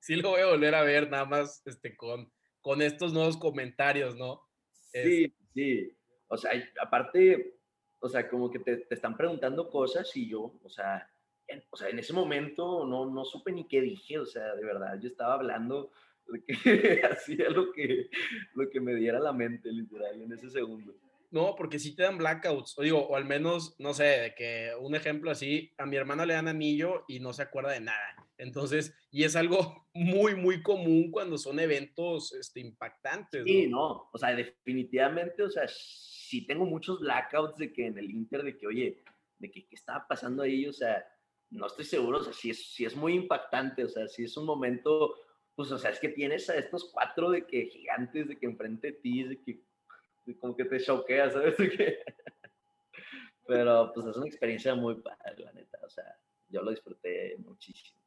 [0.00, 2.30] Sí lo voy a volver a ver, nada más, este, con,
[2.68, 4.42] con estos nuevos comentarios, ¿no?
[4.92, 5.90] Sí, sí.
[6.26, 6.50] O sea,
[6.82, 7.58] aparte,
[7.98, 11.10] o sea, como que te, están preguntando cosas y yo, o sea,
[11.46, 14.66] en, o sea, en ese momento no, no supe ni qué dije, o sea, de
[14.66, 15.92] verdad, yo estaba hablando
[16.26, 16.52] de que
[17.10, 18.10] hacía lo que,
[18.52, 20.94] lo que me diera la mente, literal, en ese segundo.
[21.30, 24.72] No, porque sí te dan blackouts, o digo, o al menos, no sé, de que
[24.80, 28.16] un ejemplo así, a mi hermana le dan anillo y no se acuerda de nada.
[28.38, 33.44] Entonces, y es algo muy, muy común cuando son eventos este, impactantes.
[33.44, 38.10] Sí, no, o sea, definitivamente, o sea, sí tengo muchos blackouts de que en el
[38.10, 39.02] Inter, de que, oye,
[39.38, 41.04] de que qué estaba pasando ahí, o sea,
[41.50, 44.36] no estoy seguro, o sea, sí es, sí es muy impactante, o sea, sí es
[44.36, 45.14] un momento,
[45.54, 48.88] pues, o sea, es que tienes a estos cuatro de que gigantes, de que enfrente
[48.88, 49.67] de ti, de que
[50.36, 51.54] como que te choquea, ¿sabes?
[53.46, 55.78] Pero pues es una experiencia muy padre, la neta.
[55.84, 57.98] O sea, yo lo disfruté muchísimo.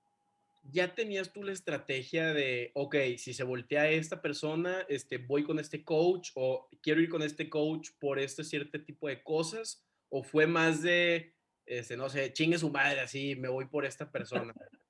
[0.71, 5.57] ¿Ya tenías tú la estrategia de, ok, si se voltea esta persona, este, voy con
[5.57, 9.83] este coach o quiero ir con este coach por este cierto tipo de cosas?
[10.09, 11.33] ¿O fue más de,
[11.65, 14.53] este, no sé, chingue su madre, así, me voy por esta persona?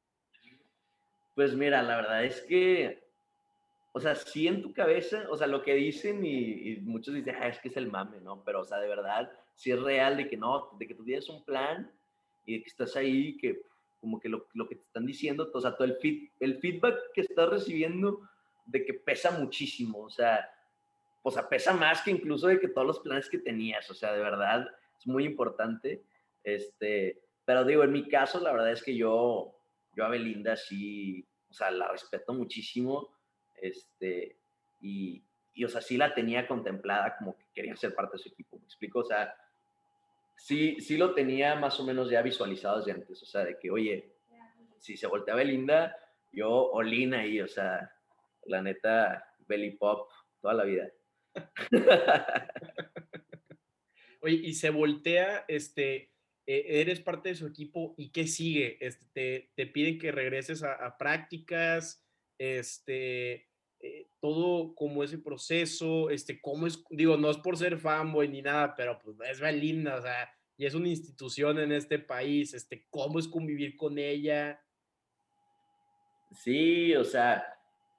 [1.34, 3.11] Pues mira, la verdad es que
[3.94, 7.48] o sea, sí en tu cabeza, o sea, lo que dicen y, muchos dicen, ah,
[7.48, 8.44] es que es el mame, ¿no?
[8.44, 11.28] Pero, o sea, de verdad, sí es real de que no, de que tú tienes
[11.30, 11.92] un plan
[12.46, 13.62] y de que estás ahí, que
[14.00, 15.98] como que lo, lo que te están diciendo, o sea, todo el,
[16.40, 18.22] el feedback que estás recibiendo
[18.66, 20.50] de que pesa muchísimo, o sea,
[21.22, 24.14] o sea, pesa más que incluso de que todos los planes que tenías, o sea,
[24.14, 26.04] de verdad, es muy importante,
[26.44, 29.56] este, pero digo, en mi caso, la verdad es que yo,
[29.96, 33.10] yo a Belinda sí, o sea, la respeto muchísimo,
[33.62, 34.38] este,
[34.82, 38.30] y, y, o sea, sí la tenía contemplada como que quería ser parte de su
[38.30, 39.00] equipo, ¿me explico?
[39.00, 39.34] O sea,
[40.36, 43.72] sí, sí lo tenía más o menos ya visualizado desde antes, o sea, de que,
[43.72, 44.12] oye,
[44.80, 45.96] si se voltea Belinda,
[46.32, 47.92] yo Olina ahí, o sea,
[48.46, 50.10] la neta, belly pop
[50.42, 50.92] toda la vida.
[54.22, 56.12] Oye, y se voltea, este,
[56.46, 58.78] e, eres parte de su equipo y qué sigue?
[58.86, 62.06] Este, te, piden que regreses a, prácticas,
[62.38, 63.50] este,
[64.22, 68.76] todo como ese proceso, este, cómo es, digo, no es por ser fanboy ni nada,
[68.76, 73.18] pero pues es Belinda, o sea, y es una institución en este país, este, cómo
[73.18, 74.62] es convivir con ella.
[76.32, 77.44] Sí, o sea,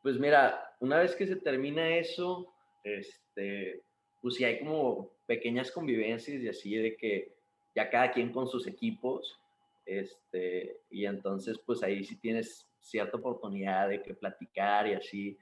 [0.01, 2.55] pues mira, una vez que se termina eso,
[2.85, 3.83] este,
[4.21, 7.35] pues sí hay como pequeñas convivencias y así de que
[7.75, 9.39] ya cada quien con sus equipos,
[9.85, 15.37] este, y entonces pues ahí sí tienes cierta oportunidad de que platicar y así,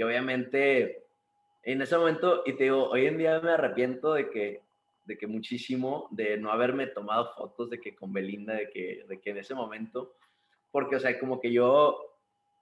[0.00, 1.04] que obviamente
[1.62, 4.62] en ese momento, y te digo, hoy en día me arrepiento de que,
[5.04, 9.20] de que muchísimo, de no haberme tomado fotos de que con Belinda, de que, de
[9.20, 10.14] que en ese momento,
[10.70, 12.16] porque, o sea, como que yo,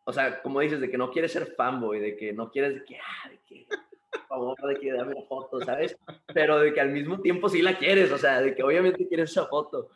[0.05, 2.85] o sea, como dices, de que no quieres ser fanboy, de que no quieres de
[2.85, 3.67] que, ah, de
[4.11, 5.97] por favor, de que dame la foto, ¿sabes?
[6.35, 9.31] Pero de que al mismo tiempo sí la quieres, o sea, de que obviamente quieres
[9.31, 9.91] esa foto.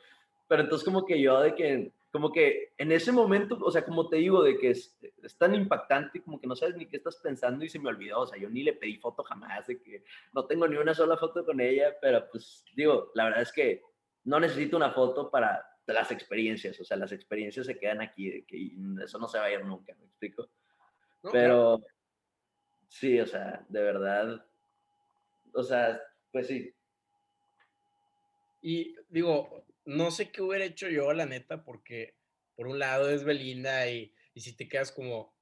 [0.47, 4.09] Pero entonces como que yo de que como que en ese momento, o sea, como
[4.09, 7.17] te digo, de que es, es, tan impactante, como que no sabes ni qué estás
[7.17, 10.05] pensando y se me olvidó, o sea, yo ni le pedí foto jamás, de que
[10.33, 13.83] no tengo ni una sola foto con ella, pero pues digo, la verdad es que
[14.25, 18.45] no necesito una foto para las experiencias, o sea, las experiencias se quedan aquí, de
[18.45, 18.71] que
[19.03, 20.49] eso no se va a ir nunca, ¿me explico?
[21.31, 21.83] pero
[22.93, 24.45] Sí, o sea, de verdad.
[25.55, 25.99] O sea,
[26.31, 26.75] pues sí.
[28.61, 32.17] Y digo, no sé qué hubiera hecho yo, la neta, porque
[32.57, 35.35] por un lado es Belinda y, y si te quedas como,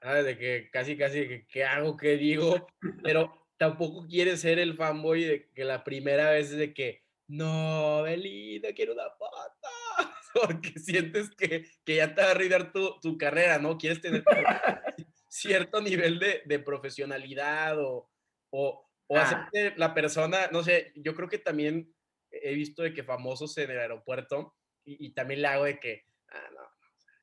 [0.00, 1.96] ah, de que casi, casi, que, ¿qué hago?
[1.96, 2.66] ¿Qué digo?
[3.02, 8.02] Pero tampoco quieres ser el fanboy de que la primera vez es de que, no,
[8.02, 9.68] Belinda, quiero una pata,
[10.34, 13.78] porque sientes que, que ya te va a arruinar tu, tu carrera, ¿no?
[13.78, 14.24] Quieres tener
[15.28, 18.10] cierto nivel de, de profesionalidad o,
[18.50, 19.22] o, o Ah.
[19.22, 21.94] hacerte la persona, no sé, yo creo que también
[22.30, 26.04] he visto de que famosos en el aeropuerto y, y también le hago de que,
[26.30, 26.62] ah, no,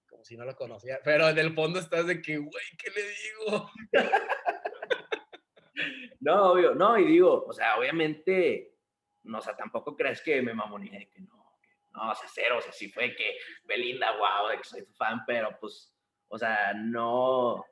[0.09, 3.03] como si no lo conocía, pero en el fondo estás de que, güey, ¿qué le
[3.03, 3.71] digo?
[6.19, 8.73] No, obvio, no, y digo, o sea, obviamente,
[9.23, 12.27] no, o sea, tampoco crees que me mamoneé de que no, que no, o sea,
[12.33, 15.93] cero, o sea, sí fue que Belinda, wow, de que soy tu fan, pero pues,
[16.27, 17.63] o sea, no,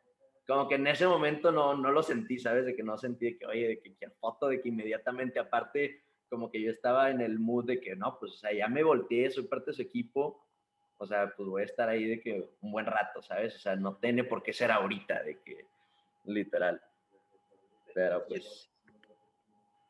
[0.48, 2.66] como que en ese momento no, no lo sentí, ¿sabes?
[2.66, 6.05] De que no sentí de que, oye, de que, que foto, de que inmediatamente, aparte,
[6.30, 8.84] como que yo estaba en el mood de que, no, pues, o sea, ya me
[8.84, 10.46] volteé, soy parte de su equipo,
[10.98, 13.56] o sea, pues voy a estar ahí de que un buen rato, ¿sabes?
[13.56, 15.66] O sea, no tiene por qué ser ahorita, de que,
[16.26, 16.82] literal.
[17.94, 18.70] Pero pues,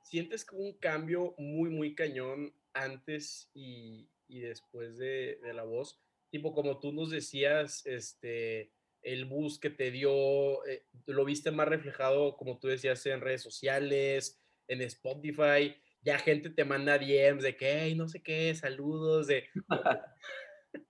[0.05, 5.99] ¿Sientes hubo un cambio muy, muy cañón antes y, y después de, de la voz?
[6.29, 8.71] Tipo, como tú nos decías, este,
[9.01, 13.41] el bus que te dio, eh, lo viste más reflejado, como tú decías, en redes
[13.41, 19.27] sociales, en Spotify, ya gente te manda DMs de que, hey, no sé qué, saludos,
[19.27, 19.43] de,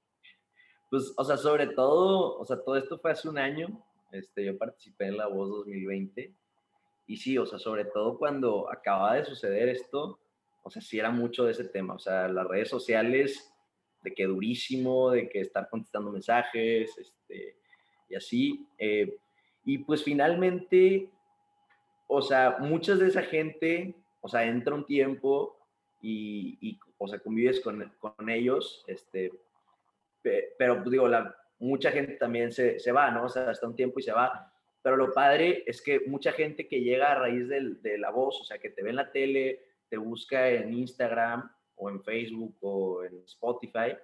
[0.92, 3.82] pues, o sea, sobre todo, o sea, todo esto fue hace un año.
[4.12, 6.34] Este, yo participé en La Voz 2020.
[7.08, 10.20] Y sí, o sea, sobre todo cuando acababa de suceder esto,
[10.64, 11.94] o sea, sí era mucho de ese tema.
[11.94, 13.54] O sea, las redes sociales,
[14.04, 17.56] de que durísimo, de que estar contestando mensajes, este,
[18.10, 18.68] y así.
[18.78, 19.18] eh,
[19.68, 21.10] y pues finalmente,
[22.08, 25.56] o sea, muchas de esa gente, o sea, entra un tiempo
[26.02, 29.32] y, y o sea, convives con, con ellos, este,
[30.24, 33.26] pe- pero pues digo, la, mucha gente también se, se va, ¿no?
[33.26, 34.52] O sea, hasta un tiempo y se va.
[34.82, 38.42] Pero lo padre es que mucha gente que llega a raíz del- de la voz,
[38.42, 42.58] o sea, que te ve en la tele, te busca en Instagram o en Facebook
[42.62, 43.96] o en Spotify,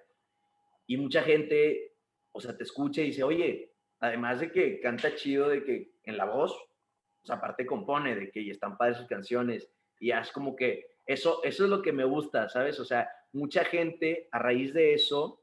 [0.86, 1.94] y mucha gente,
[2.30, 6.16] o sea, te escucha y dice, oye, además de que canta chido, de que en
[6.16, 9.68] la voz, o sea, aparte compone, de que están padres sus canciones,
[10.02, 12.78] y es como que eso, eso es lo que me gusta, ¿sabes?
[12.80, 15.40] O sea, mucha gente a raíz de eso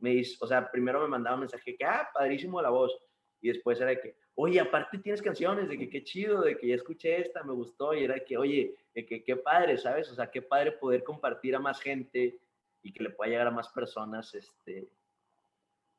[0.00, 2.92] me dice, o sea, primero me mandaba un mensaje que, ah, padrísimo la voz,
[3.40, 6.74] y después era que, oye, aparte tienes canciones, de que qué chido, de que ya
[6.74, 10.10] escuché esta, me gustó, y era que, oye, de que qué padre, ¿sabes?
[10.10, 12.38] O sea, qué padre poder compartir a más gente
[12.82, 14.88] y que le pueda llegar a más personas, este,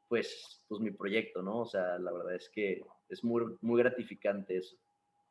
[0.08, 1.62] pues, pues mi proyecto, ¿no?
[1.62, 4.78] O sea, la verdad es que es muy, muy gratificante eso.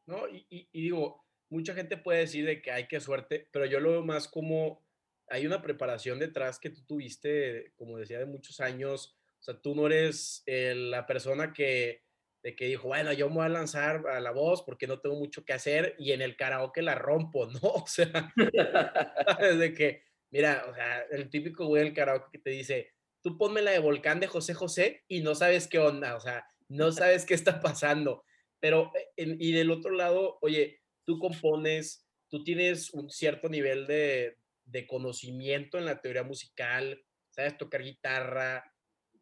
[0.07, 0.29] ¿no?
[0.29, 3.81] Y, y- y digo, mucha gente puede decir de que hay que suerte, pero yo
[3.81, 4.85] lo veo más como
[5.29, 9.17] hay una preparación detrás que tú tuviste, como decía, de muchos años.
[9.41, 12.05] O sea, tú no eres eh, la persona que,
[12.43, 15.17] de que dijo, bueno, yo me voy a lanzar a la voz porque no tengo
[15.17, 17.59] mucho que hacer y en el karaoke la rompo, ¿no?
[17.83, 18.33] O sea,
[19.27, 19.59] ¿sabes?
[19.59, 23.63] de que, mira, o sea, el típico güey del karaoke que te dice, tú ponme
[23.63, 27.25] la de Volcán de José José y no sabes qué onda, o sea, no sabes
[27.27, 28.25] qué está pasando.
[28.61, 33.87] Pero, eh, en- y del otro lado, oye, tú compones, tú tienes un cierto nivel
[33.87, 38.75] de, de conocimiento en la teoría musical, sabes tocar guitarra,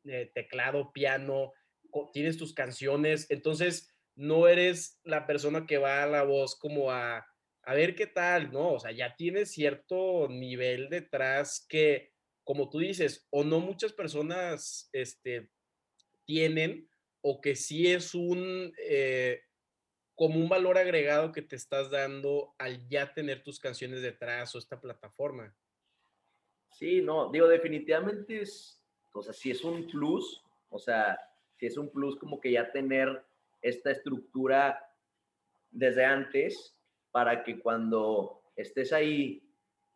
[0.05, 1.53] eh, teclado, piano,
[2.12, 7.27] tienes tus canciones, entonces no eres la persona que va a la voz como a,
[7.62, 8.73] a ver qué tal, ¿no?
[8.75, 12.12] O sea, ya tienes cierto nivel detrás que,
[12.44, 15.51] como tú dices, o no muchas personas este,
[16.27, 16.88] tienen,
[17.23, 19.40] o que sí es un, eh,
[20.14, 24.59] como un valor agregado que te estás dando al ya tener tus canciones detrás o
[24.59, 25.55] esta plataforma.
[26.70, 31.18] Sí, no, digo, definitivamente es, o sea, sí es un plus, o sea,
[31.57, 33.24] sí es un plus como que ya tener
[33.62, 34.79] esta estructura
[35.70, 36.77] desde antes
[37.11, 39.42] para que cuando estés ahí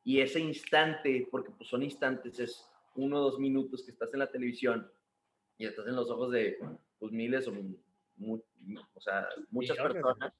[0.05, 4.21] y ese instante, porque pues son instantes, es uno o dos minutos que estás en
[4.21, 4.91] la televisión
[5.59, 6.59] y estás en los ojos de
[6.99, 7.53] pues, miles o,
[8.21, 10.33] o sea, muchas personas,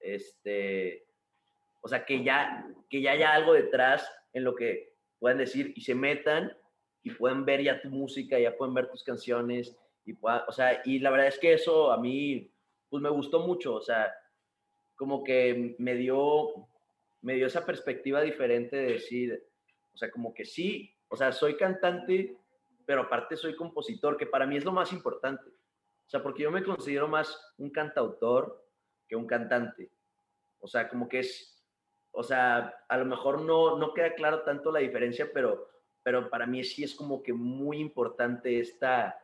[0.00, 1.06] este,
[1.80, 5.82] o sea, que ya, que ya haya algo detrás en lo que puedan decir y
[5.82, 6.56] se metan
[7.02, 10.82] y puedan ver ya tu música, ya pueden ver tus canciones y puedan, o sea,
[10.84, 12.50] y la verdad es que eso a mí,
[12.88, 14.12] pues me gustó mucho, o sea,
[14.96, 16.68] como que me dio,
[17.22, 19.42] me dio esa perspectiva diferente de decir,
[19.94, 22.36] o sea, como que sí, o sea, soy cantante,
[22.84, 25.50] pero aparte soy compositor, que para mí es lo más importante.
[26.10, 28.66] O sea, porque yo me considero más un cantautor
[29.06, 29.92] que un cantante.
[30.58, 31.64] O sea, como que es,
[32.10, 35.70] o sea, a lo mejor no, no queda claro tanto la diferencia, pero,
[36.02, 39.22] pero para mí sí es como que muy importante esta,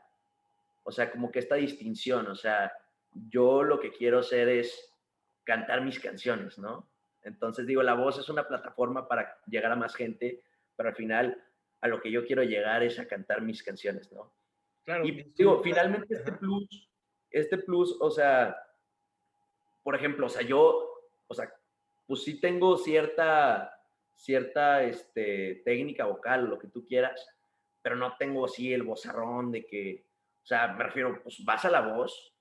[0.84, 2.28] o sea, como que esta distinción.
[2.28, 2.72] O sea,
[3.12, 4.95] yo lo que quiero hacer es
[5.43, 6.89] cantar mis canciones, ¿no?
[7.22, 10.41] Entonces digo, la voz es una plataforma para llegar a más gente,
[10.76, 11.45] pero al final
[11.80, 14.36] a lo que yo quiero llegar es a cantar mis canciones, ¿no?
[14.87, 15.05] Claro.
[15.05, 16.89] Y digo, finalmente este plus,
[17.28, 18.57] este plus, o sea,
[19.82, 20.89] por ejemplo, o sea, yo,
[21.26, 21.53] o sea,
[22.07, 23.82] pues sí tengo cierta,
[24.14, 27.28] cierta este, técnica vocal, lo que tú quieras,
[27.82, 30.07] pero no tengo así el vozarrón de que,
[30.45, 32.32] o sea, me refiero, pues vas a la voz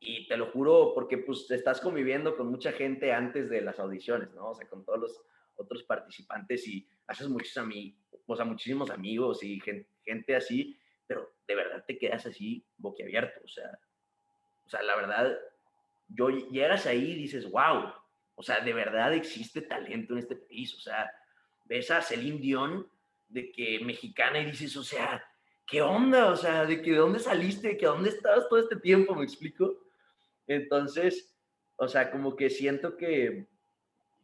[0.00, 4.32] y te lo juro porque pues estás conviviendo con mucha gente antes de las audiciones,
[4.34, 4.50] ¿no?
[4.50, 5.22] O sea, con todos los
[5.54, 10.76] otros participantes y haces muchos amigos, o sea, muchísimos amigos y gente, gente así,
[11.46, 13.78] de verdad te quedas así boquiabierto, o sea,
[14.66, 15.38] o sea, la verdad,
[16.08, 17.92] yo llegas ahí y dices, wow,
[18.34, 21.10] o sea, de verdad existe talento en este país, o sea,
[21.64, 22.88] ves a Celine Dion
[23.28, 25.24] de que mexicana y dices, o sea,
[25.66, 26.30] ¿qué onda?
[26.30, 29.24] O sea, de que de dónde saliste, de que dónde estabas todo este tiempo, ¿me
[29.24, 29.76] explico?
[30.46, 31.34] Entonces,
[31.76, 33.46] o sea, como que siento que,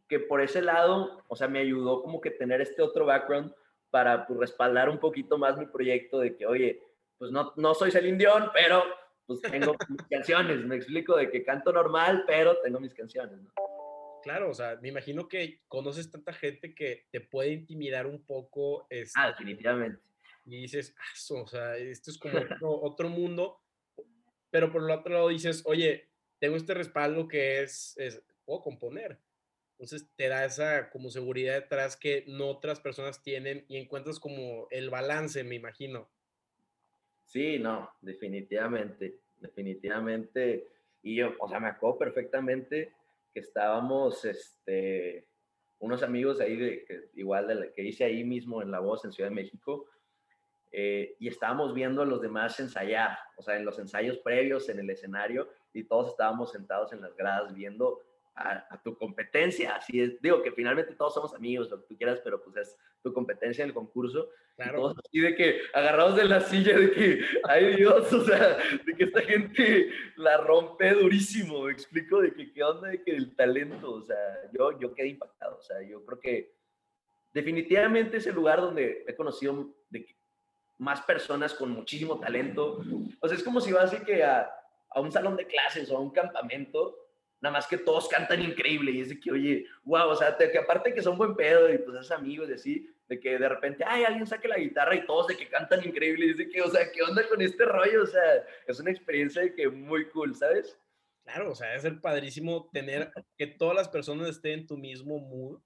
[0.07, 3.53] que por ese lado, o sea, me ayudó como que tener este otro background
[3.89, 6.81] para pues, respaldar un poquito más mi proyecto de que, oye,
[7.23, 8.83] pues no, no soy Celine Dion, pero
[9.25, 13.53] pues tengo mis canciones, me explico, de que canto normal, pero tengo mis canciones, ¿no?
[14.21, 18.87] Claro, o sea, me imagino que conoces tanta gente que te puede intimidar un poco.
[18.89, 20.01] Este, ah, definitivamente.
[20.43, 23.61] Y dices, ah, o sea, esto es como otro, otro mundo,
[24.49, 26.09] pero por el otro lado dices, oye,
[26.39, 29.17] tengo este respaldo que es, es, puedo componer.
[29.79, 34.67] Entonces te da esa como seguridad detrás que no otras personas tienen y encuentras como
[34.71, 36.11] el balance, me imagino.
[37.25, 40.67] Sí, no, definitivamente, definitivamente.
[41.01, 42.93] Y yo, o sea, me acuerdo perfectamente
[43.33, 45.27] que estábamos, este,
[45.79, 49.35] unos amigos ahí, igual de que hice ahí mismo en La Voz, en Ciudad de
[49.35, 49.87] México,
[50.71, 54.79] eh, y estábamos viendo a los demás ensayar, o sea, en los ensayos previos, en
[54.79, 57.99] el escenario, y todos estábamos sentados en las gradas viendo
[58.35, 59.75] a, tu competencia.
[59.75, 62.77] Así es, digo que finalmente todos somos amigos, lo que tú quieras, pero pues es
[63.01, 64.29] tu competencia en el concurso.
[64.55, 64.71] Claro.
[64.71, 68.57] Y todos así de que agarrados de la silla, de que, ay Dios, o sea,
[68.85, 73.11] de que esta gente la rompe durísimo, me explico, de que qué onda, de que
[73.11, 74.17] el talento, o sea,
[74.51, 76.55] yo, yo quedé impactado, o sea, yo creo que
[77.33, 80.05] definitivamente es el lugar donde he conocido de
[80.77, 82.81] más personas con muchísimo talento.
[83.19, 84.51] O sea, es como si vas así que a
[84.93, 86.95] a un salón de clases o a un campamento,
[87.43, 90.57] nada más que todos cantan increíble y es de que, oye, wow, o sea, que
[90.57, 93.83] aparte que son buen pedo y pues es amigos y así, de que de repente,
[93.85, 96.61] ay, alguien saque la guitarra y todos de que cantan increíble y es de que,
[96.61, 98.03] o sea, ¿qué onda con este rollo?
[98.03, 100.79] O sea, es una experiencia de que muy cool, ¿sabes?
[101.25, 105.19] Claro, o sea, es el padrísimo tener que todas las personas estén en tu mismo
[105.19, 105.61] mood,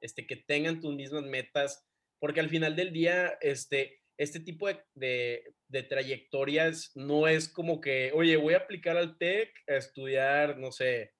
[0.00, 1.86] este, que tengan tus mismas metas,
[2.18, 5.54] porque al final del día, este, este tipo de,
[5.90, 11.12] trayectorias no es como que, oye, voy a aplicar al TEC a estudiar, no sé,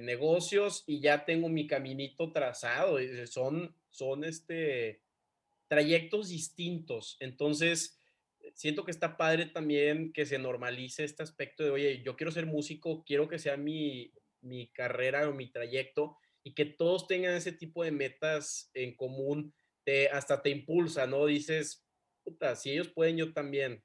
[0.00, 2.98] negocios y ya tengo mi caminito trazado.
[3.26, 5.00] Son, son este,
[5.68, 7.16] trayectos distintos.
[7.20, 7.98] Entonces,
[8.54, 12.46] siento que está padre también que se normalice este aspecto de, oye, yo quiero ser
[12.46, 17.52] músico, quiero que sea mi, mi carrera o mi trayecto y que todos tengan ese
[17.52, 19.54] tipo de metas en común,
[20.12, 21.26] hasta te impulsa, ¿no?
[21.26, 21.84] Dices,
[22.56, 23.82] si ellos pueden, yo también.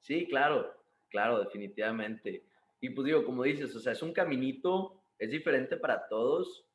[0.00, 0.72] Sí, claro,
[1.08, 2.44] claro, definitivamente.
[2.80, 6.66] Y pues digo, como dices, o sea, es un caminito, es diferente para todos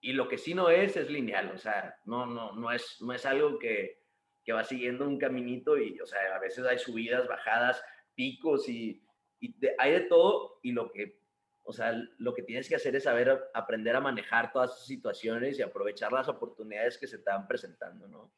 [0.00, 3.12] y lo que sí no es es lineal, o sea, no, no, no, es, no
[3.12, 4.00] es algo que,
[4.42, 7.80] que va siguiendo un caminito y, o sea, a veces hay subidas, bajadas,
[8.14, 9.00] picos y,
[9.38, 11.20] y hay de todo y lo que,
[11.62, 15.58] o sea, lo que tienes que hacer es saber aprender a manejar todas esas situaciones
[15.58, 18.32] y aprovechar las oportunidades que se te van presentando, ¿no?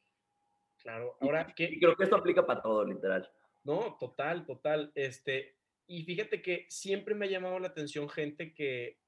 [0.82, 1.78] Claro, ahora que...
[1.78, 3.30] creo que esto aplica para todo, literal.
[3.62, 4.92] No, total, total.
[4.94, 8.98] Este, y fíjate que siempre me ha llamado la atención gente que,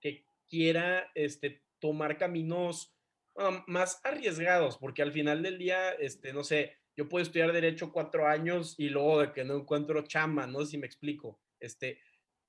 [0.00, 2.94] que quiera este, tomar caminos
[3.66, 8.26] más arriesgados, porque al final del día, este, no sé, yo puedo estudiar derecho cuatro
[8.26, 12.00] años y luego de que no encuentro chamba, no sé si me explico, este,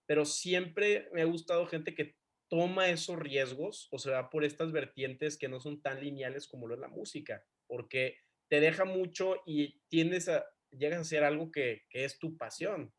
[0.08, 2.16] pero siempre me ha gustado gente que
[2.48, 6.68] toma esos riesgos o se va por estas vertientes que no son tan lineales como
[6.68, 11.52] lo es la música, porque te deja mucho y tienes a, llegas a ser algo
[11.52, 12.92] que, que es tu pasión.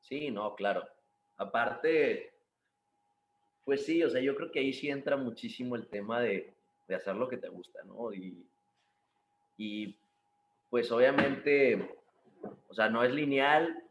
[0.00, 0.84] Sí, no, claro.
[1.36, 2.31] Aparte,
[3.64, 6.52] pues sí, o sea, yo creo que ahí sí entra muchísimo el tema de,
[6.88, 8.12] de hacer lo que te gusta, ¿no?
[8.12, 8.44] Y,
[9.56, 9.96] y,
[10.70, 11.96] pues obviamente,
[12.68, 13.82] o sea, no es lineal,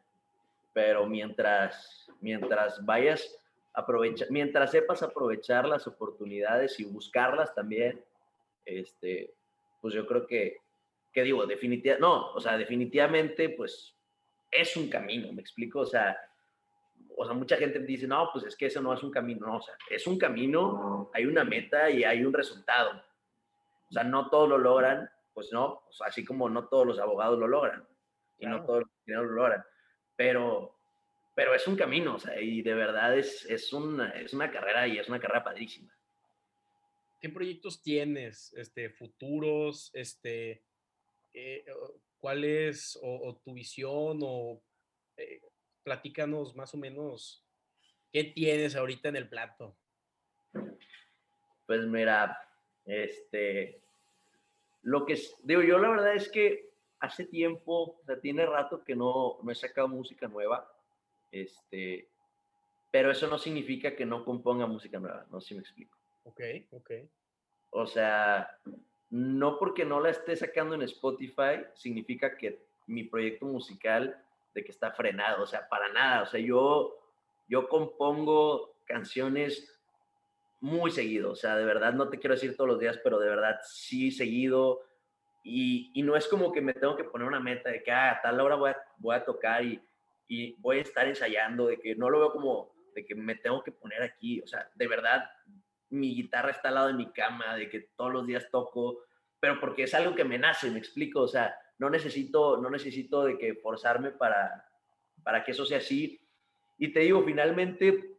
[0.73, 3.37] pero mientras, mientras vayas
[3.73, 8.03] aprovecha, mientras sepas aprovechar las oportunidades y buscarlas también,
[8.65, 9.33] este,
[9.81, 10.57] pues yo creo que,
[11.13, 13.95] que digo, definitivamente, no, o sea, definitivamente, pues
[14.49, 16.17] es un camino, me explico, o sea,
[17.21, 19.57] o sea, mucha gente dice, no, pues es que eso no es un camino, no,
[19.57, 22.99] o sea, es un camino, hay una meta y hay un resultado.
[23.89, 26.99] O sea, no todos lo logran, pues no, o sea, así como no todos los
[26.99, 27.87] abogados lo logran
[28.39, 29.63] y no todos los lo logran,
[30.15, 30.79] pero,
[31.35, 34.87] pero es un camino, o sea, y de verdad es, es, una, es una carrera
[34.87, 35.95] y es una carrera padrísima.
[37.19, 40.63] ¿Qué proyectos tienes, este, futuros, este,
[41.35, 41.65] eh,
[42.17, 44.59] cuál es o, tu visión o
[45.17, 45.39] eh,
[45.83, 47.43] platícanos más o menos
[48.11, 49.75] qué tienes ahorita en el plato.
[51.65, 52.37] Pues mira,
[52.85, 53.81] este,
[54.83, 58.95] lo que digo yo la verdad es que hace tiempo, o sea, tiene rato que
[58.95, 60.71] no, no he sacado música nueva,
[61.31, 62.07] este,
[62.91, 65.97] pero eso no significa que no componga música nueva, no sé si me explico.
[66.23, 66.91] Ok, ok.
[67.71, 68.57] O sea,
[69.09, 74.21] no porque no la esté sacando en Spotify significa que mi proyecto musical
[74.53, 76.97] de que está frenado, o sea, para nada, o sea, yo,
[77.47, 79.79] yo compongo canciones
[80.59, 83.29] muy seguido, o sea, de verdad, no te quiero decir todos los días, pero de
[83.29, 84.81] verdad sí seguido,
[85.43, 88.11] y, y no es como que me tengo que poner una meta de que ah,
[88.11, 89.81] a tal hora voy a, voy a tocar y,
[90.27, 93.63] y voy a estar ensayando, de que no lo veo como de que me tengo
[93.63, 95.29] que poner aquí, o sea, de verdad,
[95.89, 99.03] mi guitarra está al lado de mi cama, de que todos los días toco,
[99.41, 103.23] pero porque es algo que me nace, me explico, o sea, no necesito, no necesito
[103.23, 104.69] de que forzarme para,
[105.23, 106.21] para que eso sea así.
[106.77, 108.17] Y te digo, finalmente,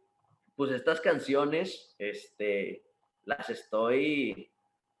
[0.53, 2.83] pues estas canciones, este,
[3.23, 4.51] las estoy,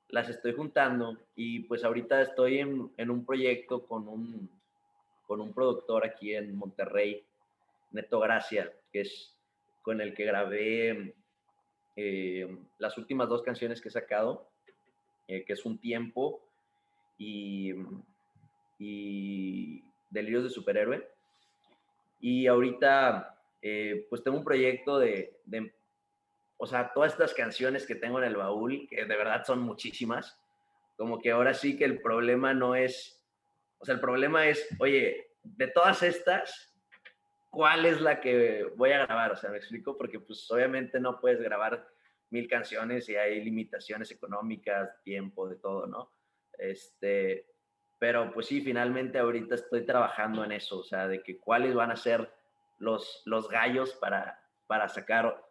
[0.07, 4.49] las estoy juntando y pues ahorita estoy en, en un proyecto con un,
[5.27, 7.21] con un productor aquí en Monterrey,
[7.91, 9.37] Neto Gracia, que es
[9.81, 11.15] con el que grabé
[11.97, 14.52] eh, las últimas dos canciones que he sacado,
[15.27, 16.41] eh, que es Un Tiempo
[17.17, 17.73] y
[18.83, 21.07] y Delirios de Superhéroe.
[22.19, 25.73] Y ahorita, eh, pues tengo un proyecto de, de,
[26.57, 30.39] o sea, todas estas canciones que tengo en el baúl, que de verdad son muchísimas,
[30.97, 33.21] como que ahora sí que el problema no es,
[33.79, 36.73] o sea, el problema es, oye, de todas estas,
[37.49, 39.31] ¿cuál es la que voy a grabar?
[39.31, 41.85] O sea, me explico, porque pues obviamente no puedes grabar
[42.33, 46.11] mil canciones y hay limitaciones económicas, tiempo, de todo, ¿no?
[46.57, 47.45] Este,
[47.99, 51.91] pero pues sí, finalmente ahorita estoy trabajando en eso, o sea, de que cuáles van
[51.91, 52.27] a ser
[52.79, 55.45] los, los gallos para, para sacar,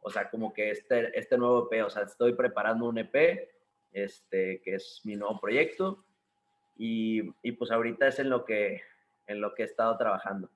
[0.00, 3.50] o sea, como que este, este nuevo EP, o sea, estoy preparando un EP,
[3.92, 6.04] este, que es mi nuevo proyecto,
[6.76, 8.80] y, y pues ahorita es en lo que,
[9.26, 10.48] en lo que he estado trabajando.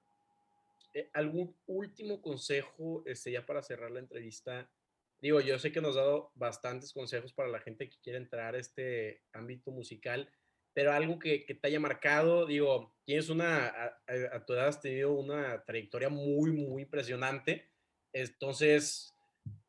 [0.94, 4.70] Eh, ¿Algún último consejo, este, ya para cerrar la entrevista?
[5.22, 8.56] Digo, yo sé que nos has dado bastantes consejos para la gente que quiere entrar
[8.56, 10.28] a este ámbito musical,
[10.74, 13.68] pero algo que, te haya marcado, digo, tienes una,
[14.08, 17.70] a, tu edad has tenido una trayectoria muy, muy impresionante,
[18.12, 19.14] entonces,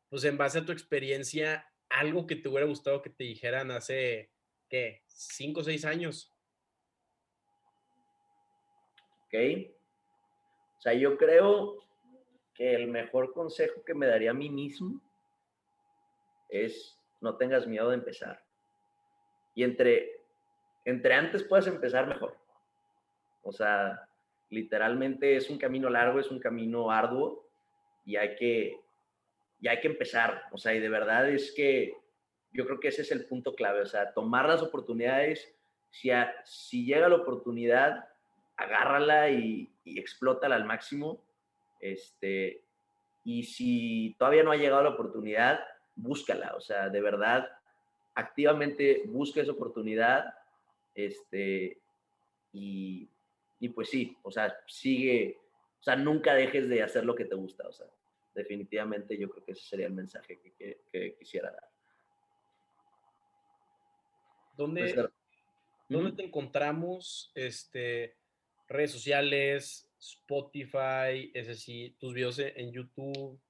[0.08, 4.32] pues en base a tu experiencia, algo que te hubiera gustado que te dijeran hace,
[4.68, 5.04] ¿qué?
[5.06, 6.34] ¿Cinco o seis años?
[9.26, 9.34] Ok.
[10.78, 11.78] O sea, yo creo
[12.54, 15.00] que el mejor consejo que me daría a mí mismo
[16.62, 18.42] es no tengas miedo de empezar.
[19.54, 20.14] Y entre
[20.84, 22.36] entre antes puedes empezar mejor.
[23.42, 24.06] O sea,
[24.50, 27.46] literalmente es un camino largo, es un camino arduo
[28.04, 28.80] y hay que,
[29.60, 30.44] y hay que empezar.
[30.52, 31.96] O sea, y de verdad es que
[32.52, 33.80] yo creo que ese es el punto clave.
[33.80, 35.54] O sea, tomar las oportunidades.
[35.90, 36.10] Si,
[36.44, 38.08] si llega la oportunidad,
[38.56, 41.22] agárrala y, y explótala al máximo.
[41.80, 42.62] Este,
[43.24, 45.60] y si todavía no ha llegado la oportunidad,
[45.96, 46.54] búscala.
[46.56, 47.48] O sea, de verdad,
[48.14, 50.34] activamente busca esa oportunidad
[50.94, 51.80] este,
[52.52, 53.08] y,
[53.58, 55.38] y pues sí, o sea, sigue,
[55.80, 57.86] o sea, nunca dejes de hacer lo que te gusta, o sea,
[58.34, 61.68] definitivamente yo creo que ese sería el mensaje que, que, quisiera dar.
[64.56, 65.08] ¿Dónde,
[65.88, 67.32] ¿dónde te encontramos?
[67.34, 68.14] Este,
[68.68, 73.40] redes sociales, Spotify, es decir, tus videos en YouTube.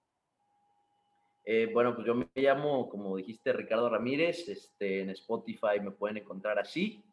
[1.45, 4.49] Eh, bueno, pues yo me llamo, como dijiste, Ricardo Ramírez.
[4.49, 7.05] Este, en Spotify me pueden encontrar así.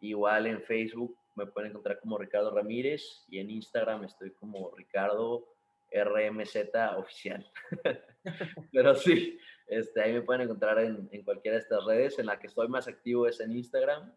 [0.00, 5.46] Igual en Facebook me pueden encontrar como Ricardo Ramírez y en Instagram estoy como Ricardo
[5.92, 6.56] RMZ
[6.96, 7.50] oficial.
[8.72, 12.18] Pero sí, este, ahí me pueden encontrar en, en, cualquiera de estas redes.
[12.18, 14.12] En la que estoy más activo es en Instagram.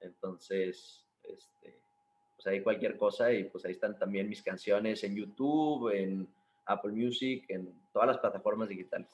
[0.00, 1.78] Entonces, este,
[2.36, 6.28] pues ahí cualquier cosa y pues ahí están también mis canciones en YouTube, en
[6.66, 9.08] Apple Music, en todas las plataformas digitales.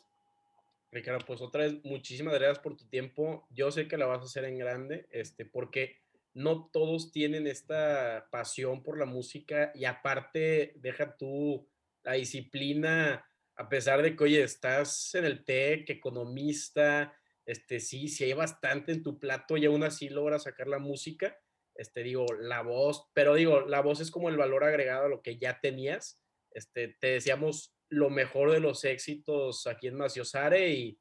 [0.90, 3.46] Ricardo, pues otra vez, muchísimas gracias por tu tiempo.
[3.51, 5.96] Yo sé que la vas a hacer en grande, este, porque
[6.34, 11.68] no todos tienen esta pasión por la música y aparte, deja tú
[12.05, 17.12] la disciplina, a pesar de que, oye, estás en el TEC, economista,
[17.44, 21.36] este, sí, sí hay bastante en tu plato y aún así logras sacar la música,
[21.74, 25.22] este, digo, la voz, pero digo, la voz es como el valor agregado a lo
[25.22, 26.20] que ya tenías.
[26.53, 30.99] Este, te deseamos lo mejor de los éxitos aquí en Maciosare y,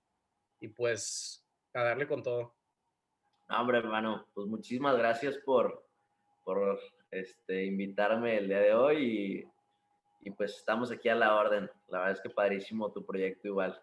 [0.60, 2.56] y pues a darle con todo.
[3.50, 5.86] hombre, hermano, pues muchísimas gracias por,
[6.44, 6.80] por
[7.12, 9.46] este, invitarme el día de hoy
[10.22, 11.70] y, y, pues estamos aquí a la orden.
[11.90, 13.80] La verdad es que padrísimo tu proyecto igual.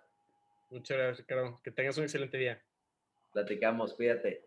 [0.70, 1.60] Muchas gracias, Ricardo.
[1.62, 2.62] Que tengas un excelente día.
[3.32, 4.42] Platicamos, cuídate.